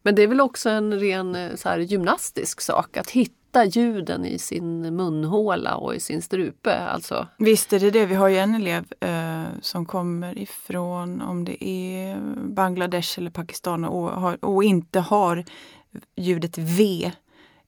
Men 0.02 0.14
det 0.14 0.22
är 0.22 0.26
väl 0.26 0.40
också 0.40 0.70
en 0.70 1.00
ren 1.00 1.58
så 1.58 1.68
här, 1.68 1.78
gymnastisk 1.78 2.60
sak 2.60 2.96
att 2.96 3.10
hitta 3.10 3.39
ljuden 3.64 4.24
i 4.26 4.38
sin 4.38 4.96
munhåla 4.96 5.76
och 5.76 5.94
i 5.94 6.00
sin 6.00 6.22
strupe. 6.22 6.78
Alltså, 6.78 7.26
Visst 7.38 7.72
är 7.72 7.80
det 7.80 7.90
det. 7.90 8.06
Vi 8.06 8.14
har 8.14 8.28
ju 8.28 8.38
en 8.38 8.54
elev 8.54 8.84
eh, 9.00 9.44
som 9.62 9.86
kommer 9.86 10.38
ifrån, 10.38 11.20
om 11.20 11.44
det 11.44 11.64
är 11.64 12.16
Bangladesh 12.54 13.18
eller 13.18 13.30
Pakistan 13.30 13.84
och, 13.84 14.10
har, 14.10 14.44
och 14.44 14.64
inte 14.64 15.00
har 15.00 15.44
ljudet 16.16 16.58
V 16.58 17.12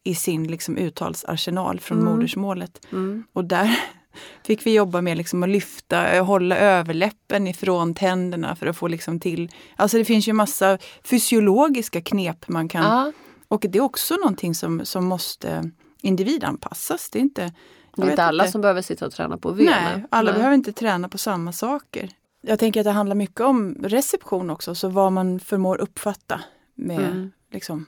i 0.04 0.14
sin 0.14 0.46
liksom, 0.46 0.76
uttalsarsenal 0.76 1.80
från 1.80 1.98
Mm. 2.00 2.12
modersmålet. 2.12 2.86
mm. 2.92 3.24
Och 3.32 3.44
där 3.44 3.78
fick 4.46 4.66
vi 4.66 4.74
jobba 4.74 5.00
med 5.00 5.16
liksom, 5.16 5.42
att 5.42 5.48
lyfta, 5.48 6.08
eh, 6.12 6.24
hålla 6.24 6.56
överläppen 6.56 7.46
ifrån 7.48 7.94
tänderna 7.94 8.56
för 8.56 8.66
att 8.66 8.76
få 8.76 8.88
liksom, 8.88 9.20
till... 9.20 9.50
Alltså 9.76 9.98
det 9.98 10.04
finns 10.04 10.28
ju 10.28 10.32
massa 10.32 10.78
fysiologiska 11.04 12.00
knep 12.00 12.48
man 12.48 12.68
kan 12.68 12.82
ja, 12.84 13.12
och 13.52 13.66
det 13.68 13.78
är 13.78 13.82
också 13.82 14.14
någonting 14.14 14.54
som, 14.54 14.84
som 14.84 15.04
måste 15.04 15.70
individanpassas. 16.00 17.10
Det 17.10 17.18
är 17.18 17.20
inte, 17.20 17.52
det 17.96 18.02
är 18.02 18.10
inte 18.10 18.24
alla 18.24 18.44
inte. 18.44 18.52
som 18.52 18.60
behöver 18.60 18.82
sitta 18.82 19.06
och 19.06 19.12
träna 19.12 19.38
på 19.38 19.50
V. 19.50 19.64
Nej, 19.64 20.04
alla 20.10 20.32
behöver 20.32 20.54
inte 20.54 20.72
träna 20.72 21.08
på 21.08 21.18
samma 21.18 21.52
saker. 21.52 22.10
Jag 22.40 22.58
tänker 22.58 22.80
att 22.80 22.84
det 22.84 22.90
handlar 22.90 23.16
mycket 23.16 23.40
om 23.40 23.74
reception 23.74 24.50
också, 24.50 24.74
så 24.74 24.88
vad 24.88 25.12
man 25.12 25.40
förmår 25.40 25.80
uppfatta 25.80 26.40
med 26.74 27.00
Mm. 27.00 27.32
liksom, 27.50 27.86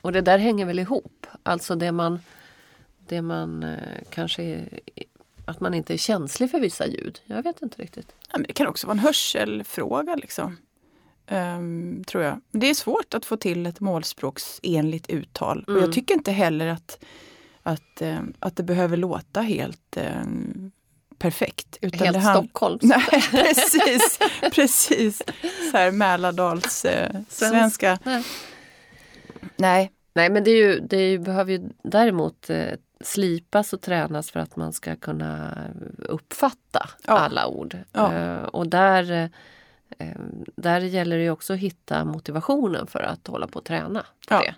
Och 0.00 0.12
det 0.12 0.20
där 0.20 0.38
hänger 0.38 0.66
väl 0.66 0.78
ihop. 0.78 1.26
Alltså 1.42 1.74
det 1.74 1.92
man, 1.92 2.20
det 3.08 3.22
man 3.22 3.62
eh, 3.62 3.78
kanske 4.10 4.42
är, 4.42 4.80
att 5.44 5.60
man 5.60 5.74
inte 5.74 5.94
är 5.94 5.98
känslig 5.98 6.50
för 6.50 6.60
vissa 6.60 6.86
ljud. 6.86 7.20
Jag 7.24 7.42
vet 7.42 7.62
inte 7.62 7.82
riktigt. 7.82 8.12
ja, 8.32 8.38
det 8.38 8.52
kan 8.52 8.66
också 8.66 8.86
vara 8.86 8.92
en 8.92 8.98
hörselfråga 8.98 10.14
liksom. 10.14 10.56
Ehm, 11.30 12.04
tror 12.06 12.24
jag. 12.24 12.40
Det 12.50 12.70
är 12.70 12.74
svårt 12.74 13.14
att 13.14 13.24
få 13.24 13.36
till 13.36 13.66
ett 13.66 13.80
målspråksenligt 13.80 15.10
uttal. 15.10 15.62
Och 15.62 15.68
Mm. 15.68 15.82
jag 15.82 15.92
tycker 15.92 16.14
inte 16.14 16.32
heller 16.32 16.66
att, 16.66 17.04
att, 17.62 18.02
eh, 18.02 18.18
att 18.38 18.56
det 18.56 18.62
behöver 18.62 18.96
låta 18.96 19.40
helt 19.40 19.96
eh, 19.96 20.22
perfekt. 21.18 21.78
Utan 21.80 22.06
Helt 22.06 22.16
hand- 22.16 22.38
Stockholms. 22.44 22.82
Nej, 22.82 23.22
precis. 23.30 24.18
precis. 24.54 25.22
Så 25.70 25.76
här 25.76 25.90
Mälardals 25.90 26.84
eh, 26.84 27.10
svenska. 27.28 27.98
Nej. 28.04 28.24
Nej, 29.56 29.90
Nej 30.12 30.30
men 30.30 30.44
det, 30.44 30.50
är 30.50 30.56
ju, 30.56 30.80
det 30.80 30.96
är 30.96 31.08
ju, 31.10 31.18
behöver 31.18 31.52
ju 31.52 31.68
däremot 31.84 32.50
eh, 32.50 32.72
slipas 33.04 33.72
och 33.72 33.80
tränas 33.80 34.30
för 34.30 34.40
att 34.40 34.56
man 34.56 34.72
ska 34.72 34.96
kunna 34.96 35.58
uppfatta 35.98 36.88
Ja. 37.06 37.12
alla 37.18 37.46
ord. 37.46 37.76
Ja. 37.92 38.14
Eh, 38.14 38.42
och 38.42 38.68
där, 38.68 39.30
där 40.56 40.80
gäller 40.80 41.18
det 41.18 41.30
också 41.30 41.52
att 41.52 41.58
hitta 41.58 42.04
motivationen 42.04 42.86
för 42.86 43.00
att 43.00 43.26
hålla 43.26 43.46
på 43.46 43.58
och 43.58 43.64
träna. 43.64 44.06
Ja. 44.28 44.40
det. 44.40 44.54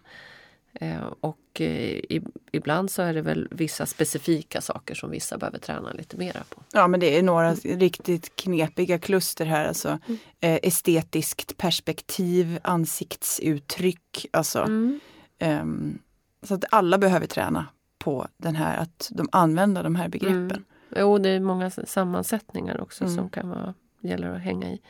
Eh, 0.75 1.03
och 1.21 1.61
eh, 1.61 1.67
i, 1.67 2.23
ibland 2.53 2.91
så 2.91 3.03
är 3.03 3.15
det 3.15 3.23
väl 3.23 3.49
vissa 3.51 3.87
specifika 3.87 4.61
saker 4.61 4.95
som 4.95 5.11
vissa 5.11 5.39
behöver 5.39 5.59
träna 5.59 5.93
lite 5.93 6.17
mera 6.17 6.45
på. 6.49 6.63
Ja 6.73 6.89
men 6.89 7.01
det 7.01 7.19
är 7.19 7.23
några 7.23 7.55
riktigt 7.55 8.37
knepiga 8.37 8.99
kluster 8.99 9.45
här. 9.45 9.69
Alltså, 9.69 9.89
mm. 9.89 10.19
eh, 10.41 10.59
estetiskt 10.63 11.57
perspektiv, 11.57 12.59
ansiktsuttryck. 12.63 14.27
Alltså, 14.31 14.59
mm. 14.59 15.01
um, 15.39 15.99
så 16.43 16.55
att 16.55 16.65
alla 16.71 16.99
behöver 16.99 17.27
träna 17.27 17.67
på 17.99 18.27
den 18.37 18.57
här, 18.57 18.77
att 18.77 19.11
de 19.13 19.29
använder 19.33 19.83
de 19.83 19.95
här 19.95 20.09
begreppen. 20.09 20.51
Mm. 20.51 20.65
Jo, 20.97 21.19
det 21.19 21.29
är 21.29 21.41
många 21.41 21.71
sammansättningar 21.71 22.81
också 22.81 23.05
mm. 23.05 23.17
som 23.17 23.31
kan 23.31 23.49
vara, 23.49 23.75
gäller 24.01 24.29
att 24.35 24.43
hänga 24.43 24.71
i. 24.71 24.81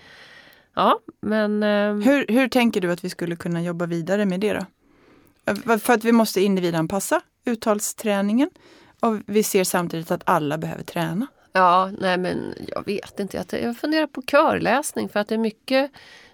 Ja, 0.75 1.01
men... 1.21 1.63
Eh, 1.63 1.95
hur, 1.95 2.27
hur 2.29 2.49
tänker 2.49 2.81
du 2.81 2.93
att 2.93 3.05
vi 3.05 3.11
skulle 3.11 3.37
kunna 3.37 3.63
jobba 3.63 3.87
vidare 3.87 4.27
med 4.27 4.41
det 4.41 4.53
då? 4.53 4.67
För 5.79 5.93
att 5.93 6.05
vi 6.05 6.13
måste 6.13 6.41
individanpassa 6.41 7.21
uttalsträningen 7.45 8.51
och 9.01 9.17
vi 9.27 9.43
ser 9.43 9.65
samtidigt 9.65 10.11
att 10.11 10.23
alla 10.25 10.59
behöver 10.59 10.85
träna. 10.85 11.27
Ja, 11.53 11.91
nej 11.99 12.19
men 12.19 12.55
jag 12.69 12.87
vet 12.87 13.21
inte. 13.21 13.45
Jag 13.51 13.77
funderar 13.77 14.07
på 14.07 14.23
körläsning 14.23 15.09
för 15.09 15.21
att 15.21 15.29
det 15.29 15.35
är 15.35 15.39
mycket, 15.39 15.91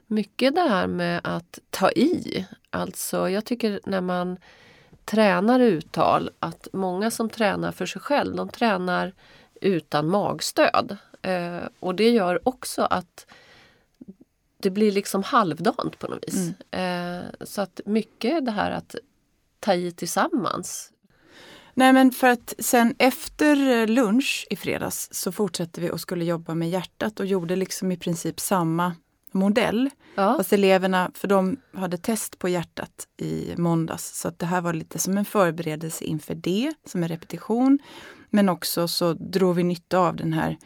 mycket 0.07 0.54
det 0.54 0.68
här 0.68 0.87
med 0.87 1.21
att 1.25 1.59
ta 1.71 1.90
i. 1.90 2.47
Alltså 2.71 3.28
jag 3.28 3.45
tycker 3.45 3.80
när 3.85 4.00
man 4.00 4.37
tränar 5.04 5.61
uttal 5.61 6.30
att 6.38 6.68
många 6.73 7.11
som 7.11 7.28
tränar 7.30 7.73
för 7.73 7.87
sig 7.87 8.00
själv, 8.00 8.37
de 8.37 8.49
tränar 8.49 9.12
utan 9.61 10.09
magstöd. 10.09 10.97
Eh, 11.23 11.61
och 11.80 11.95
det 11.95 12.11
gör 12.11 12.49
också 12.49 12.83
att 12.83 13.26
det 14.62 14.71
blir 14.71 14.93
liksom 14.93 15.23
halvdant 15.23 15.99
på 15.99 16.07
något 16.07 16.25
vis. 16.27 16.53
Mm. 16.73 17.25
Eh, 17.25 17.31
så 17.41 17.61
att 17.62 17.81
mycket 17.87 18.45
det 18.45 18.50
här 18.50 18.71
att 18.71 18.95
ta 19.61 19.75
i 19.75 19.93
tillsammans. 19.93 20.93
Nej 21.75 21.93
men 21.93 22.11
för 22.11 22.29
att 22.29 22.55
sen 22.59 22.95
efter 22.99 23.87
lunch 23.87 24.47
i 24.50 24.57
fredags 24.57 25.09
så 25.12 25.33
fortsatte 25.33 25.81
vi 25.81 25.91
och 25.91 26.00
skulle 26.00 26.25
jobba 26.25 26.55
med 26.55 26.71
hjärtat 26.71 27.21
och 27.21 27.27
gjorde 27.27 27.57
liksom 27.57 27.93
i 27.93 27.97
princip 27.97 28.41
samma 28.41 28.95
modell. 29.33 29.91
Ja. 30.15 30.37
Fast 30.37 30.53
eleverna, 30.53 31.11
för 31.15 31.29
de 31.29 31.57
hade 31.73 31.99
test 31.99 32.38
på 32.38 32.49
hjärtat 32.49 33.09
i 33.17 33.55
måndags 33.57 34.21
så 34.21 34.29
att 34.29 34.38
det 34.38 34.47
här 34.47 34.61
var 34.61 34.73
lite 34.73 34.99
som 34.99 35.19
en 35.19 35.25
förberedelse 35.25 36.05
inför 36.05 36.35
det, 36.35 36.75
som 36.85 37.03
en 37.03 37.09
repetition. 37.09 37.79
Men 38.31 38.49
också 38.49 38.88
så 38.88 39.12
drog 39.12 39.57
vi 39.57 39.62
nytta 39.62 39.99
av 39.99 40.17
den 40.17 40.33
här 40.33 40.57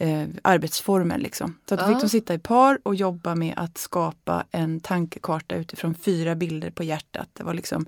eh, 0.00 0.28
arbetsformen. 0.42 1.20
Liksom. 1.20 1.58
Så 1.68 1.74
att 1.74 1.80
ja. 1.80 1.86
fick 1.86 2.00
de 2.00 2.08
sitta 2.08 2.34
i 2.34 2.38
par 2.38 2.78
och 2.82 2.94
jobba 2.94 3.34
med 3.34 3.54
att 3.56 3.78
skapa 3.78 4.44
en 4.50 4.80
tankekarta 4.80 5.54
utifrån 5.54 5.94
fyra 5.94 6.34
bilder 6.34 6.70
på 6.70 6.84
hjärtat. 6.84 7.28
Det 7.32 7.44
var 7.44 7.54
liksom 7.54 7.86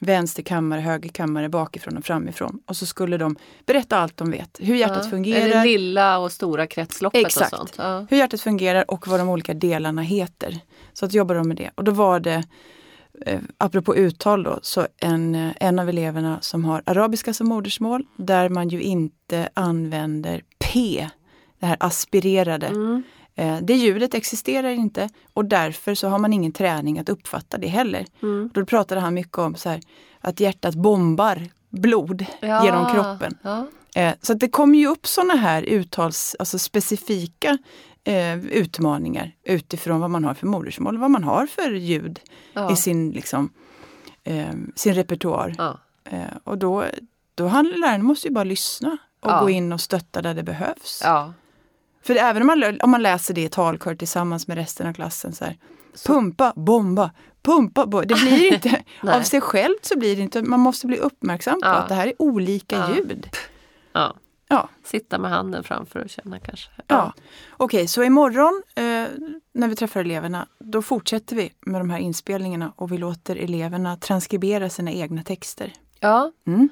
vänster 0.00 0.42
kammare, 0.42 0.80
höger 0.80 1.08
kammare, 1.08 1.48
bakifrån 1.48 1.96
och 1.96 2.04
framifrån. 2.04 2.60
Och 2.66 2.76
så 2.76 2.86
skulle 2.86 3.16
de 3.16 3.36
berätta 3.66 3.98
allt 3.98 4.16
de 4.16 4.30
vet. 4.30 4.58
Hur 4.60 4.76
hjärtat 4.76 5.04
ja. 5.04 5.10
fungerar. 5.10 5.48
Det 5.48 5.64
lilla 5.64 6.18
och 6.18 6.32
stora 6.32 6.66
kretsloppet 6.66 7.26
Exakt. 7.26 7.52
och 7.52 7.58
sånt. 7.58 7.74
Ja. 7.78 8.06
Hur 8.10 8.16
hjärtat 8.16 8.40
fungerar 8.40 8.90
och 8.90 9.08
vad 9.08 9.20
de 9.20 9.28
olika 9.28 9.54
delarna 9.54 10.02
heter. 10.02 10.60
Så 10.92 11.06
att 11.06 11.14
jobba 11.14 11.34
de 11.34 11.48
med 11.48 11.56
det. 11.56 11.70
Och 11.74 11.84
då 11.84 11.92
var 11.92 12.20
det, 12.20 12.44
eh, 13.26 13.40
apropå 13.58 13.96
uttal 13.96 14.42
då, 14.42 14.58
så 14.62 14.86
en, 14.96 15.34
eh, 15.34 15.52
en 15.60 15.78
av 15.78 15.88
eleverna 15.88 16.38
som 16.40 16.64
har 16.64 16.82
arabiska 16.86 17.34
som 17.34 17.48
modersmål, 17.48 18.04
där 18.16 18.48
man 18.48 18.68
ju 18.68 18.82
inte 18.82 19.48
använder 19.54 20.42
P, 20.58 21.08
det 21.58 21.66
här 21.66 21.76
aspirerade. 21.80 22.66
Mm. 22.66 23.02
Eh, 23.34 23.58
det 23.62 23.74
ljudet 23.74 24.14
existerar 24.14 24.68
inte 24.68 25.08
och 25.34 25.44
därför 25.44 25.94
så 25.94 26.08
har 26.08 26.18
man 26.18 26.32
ingen 26.32 26.52
träning 26.52 26.98
att 26.98 27.08
uppfatta 27.08 27.58
det 27.58 27.68
heller. 27.68 28.06
Mm. 28.22 28.50
Då 28.54 28.64
pratade 28.64 29.00
han 29.00 29.14
mycket 29.14 29.38
om 29.38 29.54
så 29.54 29.68
här, 29.68 29.80
att 30.20 30.40
hjärtat 30.40 30.74
bombar 30.74 31.48
blod 31.68 32.26
ja, 32.40 32.64
genom 32.64 32.86
kroppen. 32.86 33.38
Ja. 33.42 33.66
Eh, 33.94 34.14
så 34.22 34.34
det 34.34 34.48
kommer 34.48 34.78
ju 34.78 34.86
upp 34.86 35.06
sådana 35.06 35.34
här 35.34 35.62
uttals, 35.62 36.36
alltså 36.38 36.58
specifika 36.58 37.58
eh, 38.04 38.38
utmaningar 38.38 39.32
utifrån 39.44 40.00
vad 40.00 40.10
man 40.10 40.24
har 40.24 40.34
för 40.34 40.46
modersmål, 40.46 40.98
vad 40.98 41.10
man 41.10 41.24
har 41.24 41.46
för 41.46 41.70
ljud 41.70 42.20
ja. 42.52 42.72
i 42.72 42.76
sin, 42.76 43.10
liksom, 43.10 43.52
eh, 44.24 44.54
sin 44.74 44.94
repertoar. 44.94 45.54
Eh, 46.04 46.36
och 46.44 46.58
då, 46.58 46.84
då 47.34 47.46
handlar 47.46 47.76
läraren 47.76 48.04
måste 48.04 48.28
ju 48.28 48.34
bara 48.34 48.44
lyssna 48.44 48.96
och 49.20 49.40
gå 49.40 49.50
in 49.50 49.72
och 49.72 49.80
stötta 49.80 50.22
där 50.22 50.34
det 50.34 50.42
behövs. 50.42 51.00
För 52.08 52.14
även 52.14 52.42
om 52.42 52.46
man, 52.46 52.80
om 52.80 52.90
man 52.90 53.02
läser 53.02 53.34
det 53.34 53.40
i 53.42 53.48
talkör 53.48 53.94
tillsammans 53.94 54.48
med 54.48 54.56
resten 54.56 54.86
av 54.86 54.92
klassen, 54.92 55.32
så 55.32 55.44
här, 55.44 55.56
så. 55.94 56.12
pumpa, 56.12 56.52
bomba, 56.56 57.10
pumpa, 57.42 57.86
bomba. 57.86 58.06
Det 58.06 58.14
blir 58.14 58.52
inte, 58.52 58.82
av 59.12 59.22
sig 59.22 59.40
självt 59.40 59.84
så 59.84 59.98
blir 59.98 60.16
det 60.16 60.22
inte, 60.22 60.42
man 60.42 60.60
måste 60.60 60.86
bli 60.86 60.96
uppmärksam 60.96 61.60
på 61.60 61.66
ja. 61.66 61.74
att 61.74 61.88
det 61.88 61.94
här 61.94 62.06
är 62.06 62.12
olika 62.18 62.76
ja. 62.76 62.94
ljud. 62.94 63.28
Ja. 63.92 64.14
ja. 64.48 64.68
Sitta 64.84 65.18
med 65.18 65.30
handen 65.30 65.64
framför 65.64 66.00
och 66.00 66.10
känna 66.10 66.38
kanske. 66.38 66.70
Ja. 66.76 66.82
ja. 66.86 67.12
Okej, 67.56 67.78
okay, 67.78 67.86
så 67.86 68.02
imorgon 68.02 68.62
eh, 68.76 68.82
när 69.52 69.68
vi 69.68 69.76
träffar 69.76 70.00
eleverna, 70.00 70.48
då 70.58 70.82
fortsätter 70.82 71.36
vi 71.36 71.52
med 71.60 71.80
de 71.80 71.90
här 71.90 71.98
inspelningarna 71.98 72.72
och 72.76 72.92
vi 72.92 72.98
låter 72.98 73.36
eleverna 73.36 73.96
transkribera 73.96 74.70
sina 74.70 74.92
egna 74.92 75.22
texter. 75.22 75.72
Ja. 76.00 76.32
Mm. 76.46 76.68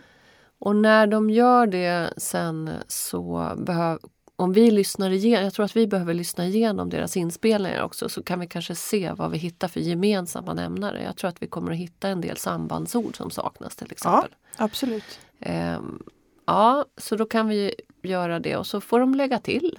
Och 0.58 0.76
när 0.76 1.06
de 1.06 1.30
gör 1.30 1.66
det 1.66 2.14
sen 2.16 2.70
så 2.88 3.52
behöv, 3.56 3.98
om 4.36 4.52
vi 4.52 4.70
lyssnar 4.70 5.10
igenom, 5.10 5.44
jag 5.44 5.54
tror 5.54 5.64
att 5.64 5.76
vi 5.76 5.86
behöver 5.86 6.14
lyssna 6.14 6.46
igenom 6.46 6.90
deras 6.90 7.16
inspelningar 7.16 7.82
också 7.82 8.08
så 8.08 8.22
kan 8.22 8.40
vi 8.40 8.46
kanske 8.46 8.74
se 8.74 9.12
vad 9.12 9.30
vi 9.30 9.38
hittar 9.38 9.68
för 9.68 9.80
gemensamma 9.80 10.54
nämnare. 10.54 11.02
Jag 11.02 11.16
tror 11.16 11.28
att 11.28 11.42
vi 11.42 11.46
kommer 11.46 11.72
att 11.72 11.78
hitta 11.78 12.08
en 12.08 12.20
del 12.20 12.36
sambandsord 12.36 13.16
som 13.16 13.30
saknas 13.30 13.76
till 13.76 13.92
exempel. 13.92 14.30
Ja, 14.58 14.64
absolut. 14.64 15.20
Ehm, 15.40 16.02
ja, 16.46 16.84
så 16.96 17.16
då 17.16 17.26
kan 17.26 17.48
vi 17.48 17.74
göra 18.02 18.40
det 18.40 18.56
och 18.56 18.66
så 18.66 18.80
får 18.80 19.00
de 19.00 19.14
lägga 19.14 19.38
till 19.38 19.78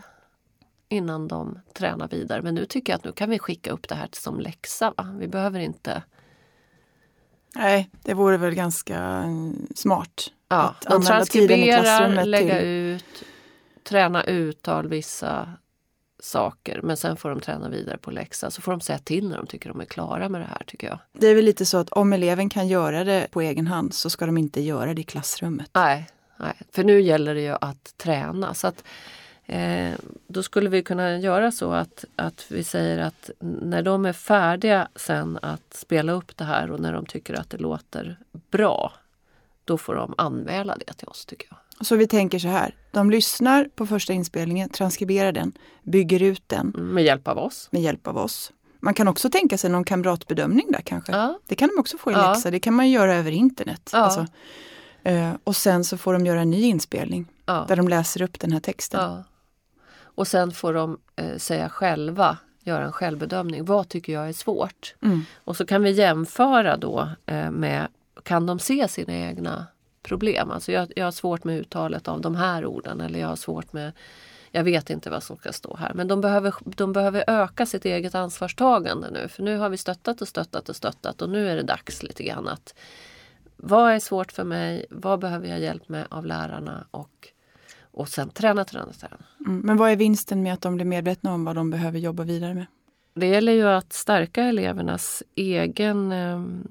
innan 0.90 1.28
de 1.28 1.60
tränar 1.74 2.08
vidare. 2.08 2.42
Men 2.42 2.56
nu 2.56 2.66
tycker 2.66 2.94
jag 2.94 2.98
att 2.98 3.06
nu 3.06 3.12
kan 3.12 3.30
vi 3.30 3.40
skicka 3.40 3.72
upp 3.72 3.88
det 3.90 3.96
här 3.96 4.10
som 4.12 4.40
läxa. 4.40 4.94
Va? 4.98 5.16
Vi 5.20 5.28
behöver 5.28 5.60
inte 5.60 6.04
Nej, 7.56 7.90
det 8.04 8.14
vore 8.14 8.38
väl 8.38 8.56
ganska 8.56 8.98
mm, 8.98 9.68
smart. 9.76 10.32
Ja, 10.50 10.58
att 10.58 10.82
de 10.82 11.02
transkriberar, 11.02 12.26
lägga 12.26 12.60
till... 12.60 12.68
ut 12.68 13.24
träna 13.88 14.24
uttal 14.24 14.88
vissa 14.88 15.50
saker 16.20 16.82
men 16.84 16.98
sen 16.98 17.18
får 17.18 17.30
de 17.30 17.40
träna 17.40 17.70
vidare 17.70 17.98
på 17.98 18.12
läxa. 18.12 18.52
Så 18.52 18.62
får 18.62 18.72
de 18.72 18.82
säga 18.82 19.00
till 19.00 19.30
när 19.30 19.38
de 19.38 19.48
tycker 19.48 19.70
de 19.70 19.82
är 19.82 19.86
klara 19.86 20.30
med 20.30 20.42
det 20.42 20.48
här 20.48 20.64
tycker 20.66 20.88
jag. 20.88 21.00
Det 21.14 21.28
är 21.28 21.36
väl 21.36 21.46
lite 21.46 21.66
så 21.66 21.78
att 21.78 21.90
om 21.90 22.14
eleven 22.14 22.50
kan 22.50 22.68
göra 22.68 23.04
det 23.04 23.28
på 23.32 23.42
egen 23.42 23.68
hand 23.68 23.94
så 23.94 24.10
ska 24.10 24.26
de 24.26 24.38
inte 24.38 24.62
göra 24.62 24.94
det 24.94 25.02
i 25.02 25.04
klassrummet. 25.04 25.70
Nej, 25.74 26.10
nej. 26.38 26.54
för 26.72 26.84
nu 26.84 27.02
gäller 27.02 27.36
det 27.36 27.42
ju 27.42 27.56
att 27.62 27.98
träna. 27.98 28.54
Så 28.54 28.68
att, 28.68 28.84
eh, 29.46 29.94
då 30.28 30.44
skulle 30.44 30.70
vi 30.70 30.84
kunna 30.84 31.18
göra 31.18 31.52
så 31.52 31.72
att, 31.72 32.06
att 32.16 32.46
vi 32.50 32.64
säger 32.64 32.98
att 32.98 33.30
när 33.40 33.82
de 33.82 34.06
är 34.06 34.14
färdiga 34.14 34.88
sen 34.96 35.40
att 35.42 35.74
spela 35.74 36.12
upp 36.12 36.38
det 36.38 36.44
här 36.44 36.72
och 36.72 36.80
när 36.80 36.94
de 36.94 37.06
tycker 37.06 37.34
att 37.34 37.50
det 37.50 37.58
låter 37.58 38.20
bra, 38.52 38.94
då 39.66 39.78
får 39.78 39.96
de 39.96 40.14
anmäla 40.18 40.78
det 40.88 40.94
till 40.94 41.08
oss 41.08 41.26
tycker 41.26 41.48
jag. 41.50 41.67
Så 41.82 41.96
vi 41.96 42.08
tänker 42.08 42.40
så 42.40 42.48
här, 42.48 42.76
de 42.92 43.12
lyssnar 43.12 43.70
på 43.76 43.86
första 43.86 44.14
inspelningen, 44.14 44.70
transkriberar 44.70 45.32
den, 45.32 45.52
bygger 45.84 46.22
ut 46.22 46.44
den. 46.48 46.68
Med 46.68 47.04
hjälp 47.04 47.28
av 47.28 47.38
oss. 47.38 47.68
Med 47.72 47.82
hjälp 47.82 48.08
av 48.08 48.18
oss. 48.18 48.52
Man 48.80 48.94
kan 48.94 49.08
också 49.08 49.30
tänka 49.30 49.58
sig 49.58 49.70
någon 49.70 49.84
kamratbedömning 49.84 50.72
där 50.72 50.82
kanske. 50.82 51.12
Ja. 51.12 51.40
Det 51.46 51.56
kan 51.56 51.70
de 51.70 51.80
också 51.80 51.98
få 51.98 52.12
i 52.12 52.14
ja. 52.14 52.30
läxa, 52.30 52.52
det 52.52 52.60
kan 52.60 52.74
man 52.74 52.90
göra 52.90 53.16
över 53.16 53.32
internet. 53.32 53.90
Ja. 53.94 54.00
Alltså, 54.00 54.26
eh, 55.04 55.32
och 55.44 55.56
sen 55.56 55.84
så 55.84 55.98
får 55.98 56.14
de 56.14 56.26
göra 56.26 56.42
en 56.42 56.50
ny 56.50 56.62
inspelning 56.62 57.26
ja. 57.46 57.66
där 57.68 57.76
de 57.76 57.88
läser 57.88 58.22
upp 58.22 58.40
den 58.40 58.52
här 58.52 58.60
texten. 58.60 59.24
Och 60.00 60.28
sen 60.28 60.52
får 60.52 60.74
de 60.74 60.98
eh, 61.16 61.38
säga 61.38 61.70
själva, 61.70 62.38
göra 62.64 62.86
en 62.86 62.92
självbedömning. 62.92 63.66
Vad 63.66 63.90
tycker 63.90 64.14
jag 64.14 64.30
är 64.30 64.34
svårt? 64.34 64.96
Mm. 65.02 65.22
Och 65.36 65.58
så 65.58 65.66
kan 65.66 65.84
vi 65.84 65.92
jämföra 65.92 66.78
då 66.78 67.10
eh, 67.26 67.52
med, 67.52 67.88
kan 68.24 68.46
de 68.46 68.60
se 68.60 68.88
sina 68.88 69.14
egna 69.14 69.68
problem. 70.04 70.52
Alltså 70.52 70.72
jag, 70.72 70.94
jag 70.96 71.06
har 71.06 71.12
svårt 71.12 71.44
med 71.44 71.60
uttalet 71.60 72.08
av 72.08 72.22
de 72.22 72.36
här 72.36 72.66
orden 72.66 73.02
eller 73.02 73.20
jag 73.20 73.28
har 73.28 73.36
svårt 73.36 73.74
med 73.74 73.92
jag 74.52 74.64
vet 74.64 74.90
inte 74.90 75.10
vad 75.10 75.24
som 75.24 75.38
ska 75.38 75.54
stå 75.54 75.76
här. 75.76 75.94
Men 75.94 76.08
de 76.08 76.22
behöver, 76.22 76.54
de 76.64 76.94
behöver 76.94 77.24
öka 77.28 77.66
sitt 77.66 77.86
eget 77.86 78.16
ansvarstagande 78.16 79.12
nu. 79.12 79.28
För 79.28 79.44
nu 79.44 79.58
har 79.58 79.70
vi 79.70 79.78
stöttat 79.78 80.22
och 80.22 80.28
stöttat 80.28 80.70
och 80.70 80.76
stöttat 80.76 81.22
och 81.22 81.30
nu 81.30 81.50
är 81.50 81.56
det 81.56 81.64
dags 81.64 82.04
lite 82.04 82.24
grann 82.24 82.48
att 82.48 82.76
vad 83.56 83.92
är 83.92 84.00
svårt 84.00 84.32
för 84.32 84.44
mig? 84.44 84.86
Vad 84.90 85.20
behöver 85.20 85.48
jag 85.48 85.60
hjälp 85.60 85.90
med 85.90 86.08
av 86.10 86.26
lärarna? 86.26 86.88
Och, 86.92 87.28
och 87.82 88.10
sen 88.10 88.30
träna, 88.30 88.66
träna, 88.66 88.92
träna. 88.92 89.18
Mm, 89.46 89.60
men 89.60 89.78
vad 89.78 89.92
är 89.92 89.96
vinsten 89.96 90.44
med 90.44 90.54
att 90.54 90.62
de 90.62 90.76
blir 90.76 90.86
medvetna 90.86 91.34
om 91.34 91.46
vad 91.46 91.56
de 91.56 91.70
behöver 91.70 92.00
jobba 92.00 92.24
vidare 92.24 92.54
med? 92.54 92.66
Det 93.18 93.28
gäller 93.28 93.52
ju 93.52 93.68
att 93.68 93.94
stärka 93.94 94.44
elevernas 94.44 95.24
egen, 95.36 96.12
ehm, 96.12 96.64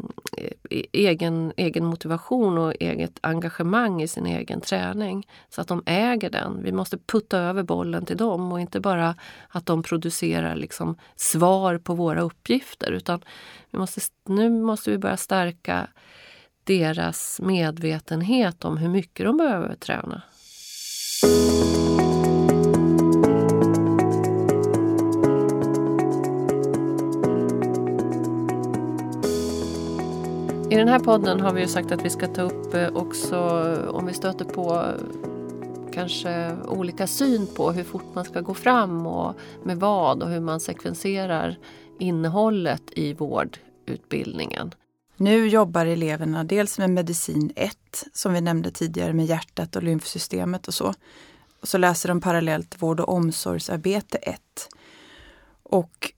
e-, 0.71 0.87
egen, 0.93 1.53
egen 1.57 1.85
motivation 1.85 2.59
och 2.59 2.75
eget 2.81 3.19
engagemang 3.21 4.03
i 4.03 4.09
sin 4.09 4.27
egen 4.27 4.61
träning. 4.61 5.29
Så 5.49 5.61
att 5.61 5.69
de 5.69 5.83
äger 5.87 6.31
den. 6.31 6.63
Vi 6.63 6.73
måste 6.73 6.99
putta 6.99 7.39
över 7.39 7.63
bollen 7.63 8.07
till 8.07 8.17
dem 8.17 8.53
och 8.53 8.61
inte 8.61 8.81
bara 8.81 9.15
att 9.49 9.67
de 9.67 9.83
producerar 9.83 10.57
liksom 10.57 10.97
svar 11.17 11.79
på 11.79 11.95
våra 11.95 12.21
uppgifter. 12.21 12.93
Utan 12.93 13.21
vi 13.71 13.79
måste, 13.79 14.01
nu 14.29 14.51
måste 14.51 14.91
vi 14.91 14.99
börja 14.99 15.17
stärka 15.17 15.87
deras 16.65 17.41
medvetenhet 17.41 18.65
om 18.65 18.77
hur 18.77 18.89
mycket 18.89 19.27
de 19.27 19.37
behöver 19.37 19.75
träna. 19.75 20.23
I 30.77 30.79
den 30.79 30.89
här 30.89 30.99
podden 30.99 31.41
har 31.41 31.53
vi 31.53 31.61
ju 31.61 31.69
sagt 31.69 31.93
att 31.93 32.05
vi 32.05 32.11
ska 32.11 32.27
ta 32.27 32.43
upp 32.43 32.75
eh, 32.75 32.89
också 32.89 33.39
om 33.91 34.07
vi 34.07 34.15
stöter 34.15 34.45
på 34.45 34.93
kanske 35.93 36.57
olika 36.69 37.07
syn 37.07 37.47
på 37.57 37.73
hur 37.73 37.85
fort 37.85 38.15
man 38.15 38.25
ska 38.25 38.41
gå 38.41 38.55
fram 38.55 39.07
och 39.07 39.35
med 39.65 39.77
vad 39.77 40.23
och 40.23 40.29
hur 40.29 40.41
man 40.41 40.61
sekvenserar 40.61 41.59
innehållet 41.99 42.83
i 42.93 43.13
vårdutbildningen. 43.13 44.75
Nu 45.17 45.49
jobbar 45.49 45.87
eleverna 45.87 46.45
dels 46.45 46.79
med 46.79 46.91
medicin 46.91 47.53
1 47.57 47.77
som 48.13 48.33
vi 48.33 48.41
nämnde 48.41 48.71
tidigare 48.71 49.13
med 49.13 49.27
hjärtat 49.27 49.77
och 49.77 49.83
lymfsystemet 49.83 50.69
och 50.69 50.75
så. 50.75 50.95
Och 51.61 51.69
så 51.69 51.79
läser 51.79 52.09
de 52.09 52.21
parallellt 52.21 52.83
vård 52.83 53.01
och 53.01 53.09
omsorgsarbete 53.09 54.19
1. 54.19 54.41
Och 55.63 56.13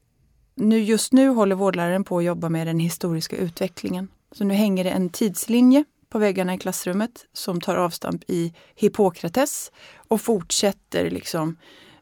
nu, 0.54 0.78
just 0.78 1.12
nu 1.12 1.28
håller 1.28 1.56
vårdläraren 1.56 2.04
på 2.04 2.18
att 2.18 2.24
jobba 2.24 2.48
med 2.48 2.66
den 2.66 2.78
historiska 2.78 3.36
utvecklingen. 3.36 4.08
Så 4.32 4.44
nu 4.44 4.54
hänger 4.54 4.84
det 4.84 4.90
en 4.90 5.10
tidslinje 5.10 5.84
på 6.08 6.18
väggarna 6.18 6.54
i 6.54 6.58
klassrummet 6.58 7.26
som 7.32 7.60
tar 7.60 7.76
avstamp 7.76 8.24
i 8.26 8.52
Hippokrates 8.74 9.72
och 10.08 10.20
fortsätter 10.20 11.10
liksom 11.10 11.56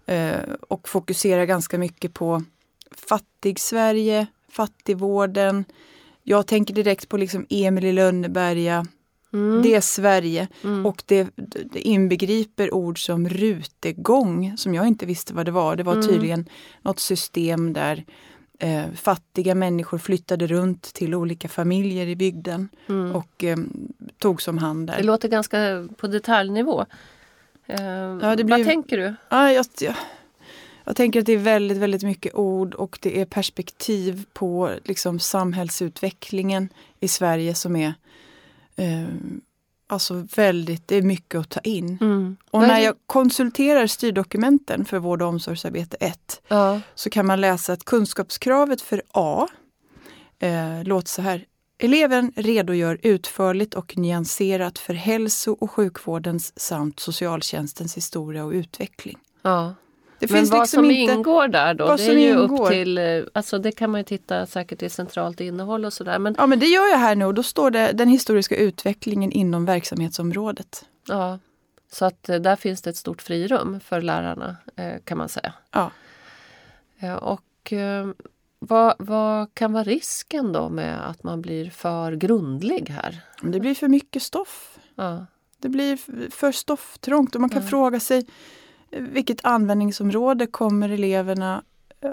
eh, 0.06 0.40
och 0.68 0.88
fokuserar 0.88 1.44
ganska 1.44 1.78
mycket 1.78 2.14
på 2.14 2.42
fattig-Sverige, 2.90 4.26
fattigvården. 4.48 5.64
Jag 6.22 6.46
tänker 6.46 6.74
direkt 6.74 7.08
på 7.08 7.16
liksom 7.16 7.46
Emil 7.50 7.84
i 7.84 7.92
Lönneberga. 7.92 8.86
Mm. 9.32 9.62
Det 9.62 9.74
är 9.74 9.80
Sverige 9.80 10.48
mm. 10.64 10.86
och 10.86 11.02
det, 11.06 11.28
det, 11.72 11.80
inbegriper 11.80 12.74
ord 12.74 13.06
som 13.06 13.28
rutegång 13.28 14.54
som 14.56 14.74
jag 14.74 14.86
inte 14.86 15.06
visste 15.06 15.34
vad 15.34 15.46
det 15.46 15.52
var. 15.52 15.76
Det 15.76 15.82
var 15.82 15.92
mm. 15.92 16.06
tydligen 16.06 16.40
mm. 16.40 16.52
något 16.82 17.00
system 17.00 17.72
där 17.72 18.04
eh, 18.58 18.84
fattiga 18.94 19.54
människor 19.54 19.98
flyttade 19.98 20.46
runt 20.46 20.82
till 20.82 21.14
olika 21.14 21.48
familjer 21.48 22.06
i 22.06 22.16
bygden 22.16 22.68
mm. 22.88 23.16
och 23.16 23.44
eh, 23.44 23.56
togs 24.18 24.48
om 24.48 24.58
hand 24.58 24.86
där. 24.86 24.96
Det 24.96 25.02
låter 25.02 25.28
ganska 25.28 25.88
på 25.96 26.06
detaljnivå. 26.06 26.86
Eh, 27.66 27.82
ja, 27.82 28.36
blir, 28.36 28.44
vad 28.44 28.64
tänker 28.64 28.96
du? 28.96 29.14
Ja, 29.28 29.52
jag, 29.52 29.66
jag, 29.80 29.94
jag, 30.84 30.96
tänker 30.96 31.20
att 31.20 31.26
det 31.26 31.32
är 31.32 31.38
väldigt, 31.38 31.78
väldigt 31.78 32.02
mycket 32.02 32.34
ord 32.34 32.74
och 32.74 32.98
det 33.02 33.20
är 33.20 33.24
perspektiv 33.24 34.24
på 34.32 34.70
liksom, 34.84 35.18
samhällsutvecklingen 35.18 36.68
i 37.00 37.08
Sverige 37.08 37.54
som 37.54 37.76
är 37.76 37.94
eh, 38.76 39.04
alltså 39.86 40.26
väldigt, 40.36 40.88
det 40.88 40.96
är 40.96 41.02
mycket 41.02 41.40
att 41.40 41.48
ta 41.50 41.60
in. 41.60 41.98
Mm. 42.00 42.36
Och 42.50 42.60
när 42.60 42.80
jag 42.80 42.94
konsulterar 43.06 43.86
styrdokumenten 43.86 44.84
för 44.84 44.98
vård 44.98 45.22
och 45.22 45.28
omsorgsarbete 45.28 45.96
1 46.00 46.42
ja. 46.48 46.80
så 46.94 47.10
kan 47.10 47.26
man 47.26 47.40
läsa 47.40 47.72
att 47.72 47.84
kunskapskravet 47.84 48.80
för 48.80 49.02
A 49.12 49.48
eh, 50.38 50.84
låter 50.84 51.08
så 51.08 51.22
här. 51.22 51.44
Eleven 51.78 52.32
redogör 52.36 52.98
utförligt 53.02 53.74
och 53.74 53.96
nyanserat 53.96 54.78
för 54.78 54.94
hälso 54.94 55.56
och 55.60 55.70
sjukvårdens 55.70 56.58
samt 56.60 57.00
socialtjänstens 57.00 57.96
historia 57.96 58.44
och 58.44 58.52
utveckling. 58.52 59.18
Ja. 59.42 59.74
Det 60.18 60.30
Men 60.30 60.44
vad 60.46 60.60
liksom 60.60 60.82
som 60.82 60.90
inte, 60.90 61.12
ingår 61.12 61.48
där 61.48 61.74
då? 61.74 61.96
Det 61.96 62.06
är 62.06 62.12
ju 62.12 62.30
ingår. 62.30 62.66
upp 62.66 62.70
till, 62.70 62.98
eh, 62.98 63.22
alltså 63.32 63.58
det 63.58 63.72
kan 63.72 63.90
man 63.90 64.00
ju 64.00 64.04
titta 64.04 64.46
säkert 64.46 64.82
i 64.82 64.88
centralt 64.88 65.40
innehåll 65.40 65.84
och 65.84 65.92
sådär. 65.92 66.18
Men... 66.18 66.34
Ja 66.38 66.46
men 66.46 66.58
det 66.58 66.66
gör 66.66 66.86
jag 66.86 66.98
här 66.98 67.14
nu 67.14 67.24
och 67.24 67.34
då 67.34 67.42
står 67.42 67.70
det 67.70 67.92
den 67.92 68.08
historiska 68.08 68.56
utvecklingen 68.56 69.32
inom 69.32 69.64
verksamhetsområdet. 69.64 70.84
Ja, 71.08 71.38
så 71.92 72.04
att 72.04 72.28
eh, 72.28 72.36
där 72.36 72.56
finns 72.56 72.82
det 72.82 72.90
ett 72.90 72.96
stort 72.96 73.22
frirum 73.22 73.80
för 73.80 74.00
lärarna 74.00 74.56
eh, 74.76 74.92
kan 75.04 75.18
man 75.18 75.28
säga. 75.28 75.52
Ja. 75.72 75.90
Och 77.20 77.72
vad, 78.58 78.94
vad 78.98 79.54
kan 79.54 79.72
vara 79.72 79.84
risken 79.84 80.52
då 80.52 80.68
med 80.68 81.08
att 81.10 81.22
man 81.22 81.42
blir 81.42 81.70
för 81.70 82.12
grundlig 82.12 82.88
här? 82.88 83.20
Det 83.42 83.60
blir 83.60 83.74
för 83.74 83.88
mycket 83.88 84.22
stoff. 84.22 84.78
Ja. 84.94 85.26
Det 85.58 85.68
blir 85.68 85.96
för 86.30 86.52
stofftrångt 86.52 87.34
och 87.34 87.40
man 87.40 87.50
kan 87.50 87.62
ja. 87.62 87.68
fråga 87.68 88.00
sig 88.00 88.26
vilket 89.00 89.44
användningsområde 89.44 90.46
kommer 90.46 90.88
eleverna 90.88 91.62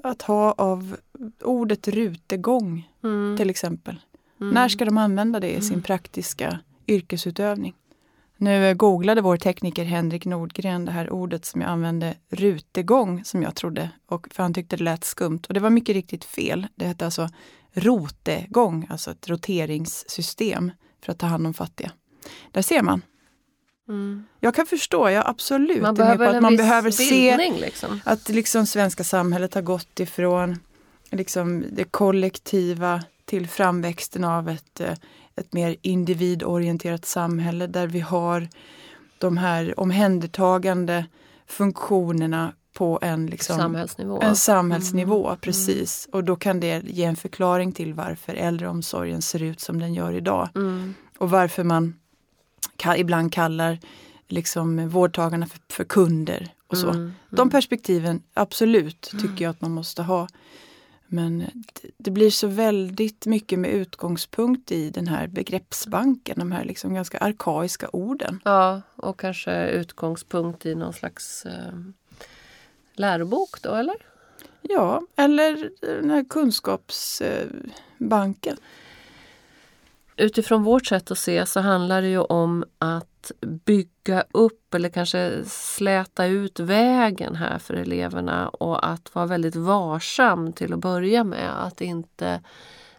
att 0.03 0.21
ha 0.21 0.51
av 0.51 0.97
ordet 1.43 1.87
rutegång 1.87 2.89
mm. 3.03 3.37
till 3.37 3.49
exempel? 3.49 3.99
Mm. 4.41 4.53
När 4.53 4.69
ska 4.69 4.85
de 4.85 4.97
använda 4.97 5.39
det 5.39 5.51
i 5.51 5.61
sin 5.61 5.73
mm. 5.73 5.83
praktiska 5.83 6.59
yrkesutövning? 6.87 7.73
Nu 8.37 8.75
googlade 8.75 9.21
vår 9.21 9.37
tekniker 9.37 9.83
Henrik 9.83 10.25
Nordgren 10.25 10.85
det 10.85 10.91
här 10.91 11.13
ordet 11.13 11.45
som 11.45 11.61
jag 11.61 11.69
använde, 11.69 12.15
rutegång, 12.29 13.23
som 13.25 13.43
jag 13.43 13.55
trodde, 13.55 13.89
och, 14.05 14.27
för 14.31 14.43
han 14.43 14.53
tyckte 14.53 14.75
det 14.75 14.83
lät 14.83 15.03
skumt. 15.03 15.41
Och 15.47 15.53
det 15.53 15.59
var 15.59 15.69
mycket 15.69 15.95
riktigt 15.95 16.23
fel. 16.23 16.67
Det 16.75 16.85
hette 16.85 17.05
alltså 17.05 17.29
rotegång, 17.73 18.87
alltså 18.89 19.11
ett 19.11 19.29
roteringssystem 19.29 20.71
för 21.01 21.11
att 21.11 21.19
ta 21.19 21.25
hand 21.25 21.47
om 21.47 21.53
fattiga. 21.53 21.91
Där 22.51 22.61
ser 22.61 22.81
man. 22.81 23.01
Mm. 23.89 24.25
Jag 24.39 24.55
kan 24.55 24.65
förstå, 24.65 25.09
jag 25.09 25.23
absolut 25.27 25.81
man 25.81 25.95
behöver 25.95 26.35
att 26.35 26.41
man 26.41 26.55
behöver 26.55 26.91
se 26.91 27.37
liksom. 27.37 28.01
att 28.05 28.29
liksom 28.29 28.65
svenska 28.65 29.03
samhället 29.03 29.53
har 29.53 29.61
gått 29.61 29.99
ifrån 29.99 30.59
liksom 31.11 31.65
det 31.71 31.83
kollektiva 31.83 33.03
till 33.25 33.47
framväxten 33.47 34.23
av 34.23 34.49
ett, 34.49 34.79
eh, 34.79 34.93
ett 35.35 35.53
mer 35.53 35.75
individorienterat 35.81 37.05
samhälle 37.05 37.67
där 37.67 37.87
vi 37.87 37.99
har 37.99 38.47
de 39.17 39.37
här 39.37 39.79
omhändertagande 39.79 41.05
funktionerna 41.47 42.53
på 42.73 42.99
en, 43.01 43.25
liksom, 43.25 43.57
samhällsnivå. 43.57 44.21
En 44.21 44.35
samhällsnivå 44.35 45.27
mm. 45.27 45.39
Precis. 45.39 46.09
Och 46.11 46.23
då 46.23 46.35
kan 46.35 46.59
det 46.59 46.83
ge 46.85 47.03
en 47.03 47.15
förklaring 47.15 47.71
till 47.71 47.93
varför 47.93 48.33
äldreomsorgen 48.33 49.21
ser 49.21 49.43
ut 49.43 49.59
som 49.59 49.79
den 49.79 49.93
gör 49.93 50.13
idag. 50.13 50.49
Mm. 50.55 50.93
Och 51.17 51.29
varför 51.29 51.63
man 51.63 51.93
ibland 52.97 53.33
kallar 53.33 53.79
liksom 54.27 54.89
vårdtagarna 54.89 55.45
för, 55.45 55.59
för 55.69 55.83
kunder 55.83 56.49
och 56.67 56.77
så. 56.77 56.89
Mm, 56.89 57.01
mm. 57.01 57.13
De 57.29 57.49
perspektiven, 57.49 58.23
absolut, 58.33 59.01
tycker 59.01 59.45
jag 59.45 59.49
att 59.49 59.61
man 59.61 59.71
måste 59.71 60.01
ha. 60.01 60.27
Men 61.07 61.39
det, 61.39 61.89
det, 61.97 62.11
blir 62.11 62.29
så 62.29 62.47
väldigt 62.47 63.25
mycket 63.25 63.59
med 63.59 63.71
utgångspunkt 63.71 64.71
i 64.71 64.89
den 64.89 65.07
här 65.07 65.27
begreppsbanken, 65.27 66.39
de 66.39 66.51
här 66.51 66.65
liksom 66.65 66.93
ganska 66.93 67.17
arkaiska 67.17 67.89
orden. 67.93 68.39
Ja, 68.45 68.81
och 68.95 69.19
kanske 69.19 69.67
utgångspunkt 69.67 70.65
i 70.65 70.75
någon 70.75 70.93
slags 70.93 71.45
eh, 71.45 71.73
lärobok 72.93 73.61
då, 73.61 73.75
eller? 73.75 73.95
Ja, 74.61 75.01
eller 75.15 75.69
den 75.81 76.09
här 76.09 76.25
kunskapsbanken. 76.29 78.57
Eh, 78.57 78.63
utifrån 80.15 80.63
vårt 80.63 80.85
sätt 80.85 81.11
att 81.11 81.17
se 81.17 81.45
så 81.45 81.59
handlar 81.59 82.01
det 82.01 82.07
ju 82.07 82.19
om 82.19 82.65
att 82.77 83.31
bygga 83.41 84.23
upp 84.31 84.73
eller 84.73 84.89
kanske 84.89 85.43
släta 85.45 86.25
ut 86.25 86.59
vägen 86.59 87.35
här 87.35 87.59
för 87.59 87.73
eleverna 87.73 88.49
och 88.49 88.87
att 88.87 89.15
vara 89.15 89.25
väldigt 89.25 89.55
varsam 89.55 90.53
till 90.53 90.73
att 90.73 90.79
börja 90.79 91.23
med. 91.23 91.65
Att 91.65 91.81
inte 91.81 92.41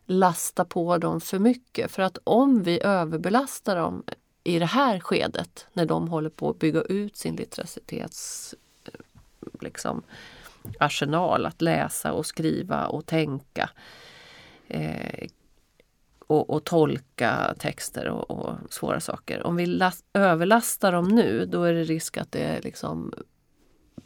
lasta 0.07 0.65
på 0.65 0.99
dem 0.99 1.21
för 1.21 1.39
mycket. 1.39 1.91
För 1.91 2.03
att 2.03 2.19
om 2.25 2.63
vi 2.63 2.83
överbelastar 2.83 3.77
dem 3.77 4.05
i 4.45 4.59
det 4.59 4.67
här 4.67 5.01
skedet 5.01 5.67
när 5.73 5.87
de 5.87 6.09
håller 6.09 6.31
på 6.31 6.51
att 6.51 6.59
bygga 6.59 6.83
ut 6.83 7.17
sin 7.17 7.37
litteracitets 7.37 8.55
liksom, 9.61 10.03
arsenal 10.79 11.47
att 11.47 11.63
läsa 11.63 12.13
och 12.13 12.27
skriva 12.27 12.87
och 12.87 13.07
tänka 13.07 13.71
eh, 14.69 15.29
och, 16.27 16.51
och 16.51 16.65
tolka 16.65 17.55
texter 17.59 18.09
och, 18.09 18.31
och, 18.31 18.57
svåra 18.71 19.01
saker. 19.01 19.47
Om 19.47 19.57
vi 19.57 19.67
last, 19.67 20.05
överlastar 20.13 20.93
dem 20.93 21.09
nu 21.09 21.47
då 21.47 21.63
är 21.63 21.73
det 21.73 21.85
risk 21.85 22.17
att 22.17 22.33
det 22.33 22.65
liksom 22.65 23.13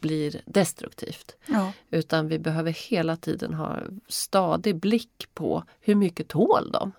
blir 0.00 0.40
destruktivt. 0.44 1.36
Ja. 1.46 1.72
Utan 1.90 2.28
vi 2.28 2.38
behöver 2.38 2.72
hela 2.72 3.16
tiden 3.16 3.54
ha 3.54 3.78
stadig 4.08 4.76
blick 4.76 5.28
på 5.34 5.64
hur 5.80 5.94
mycket 5.94 6.28
tål 6.28 6.70
de? 6.72 6.92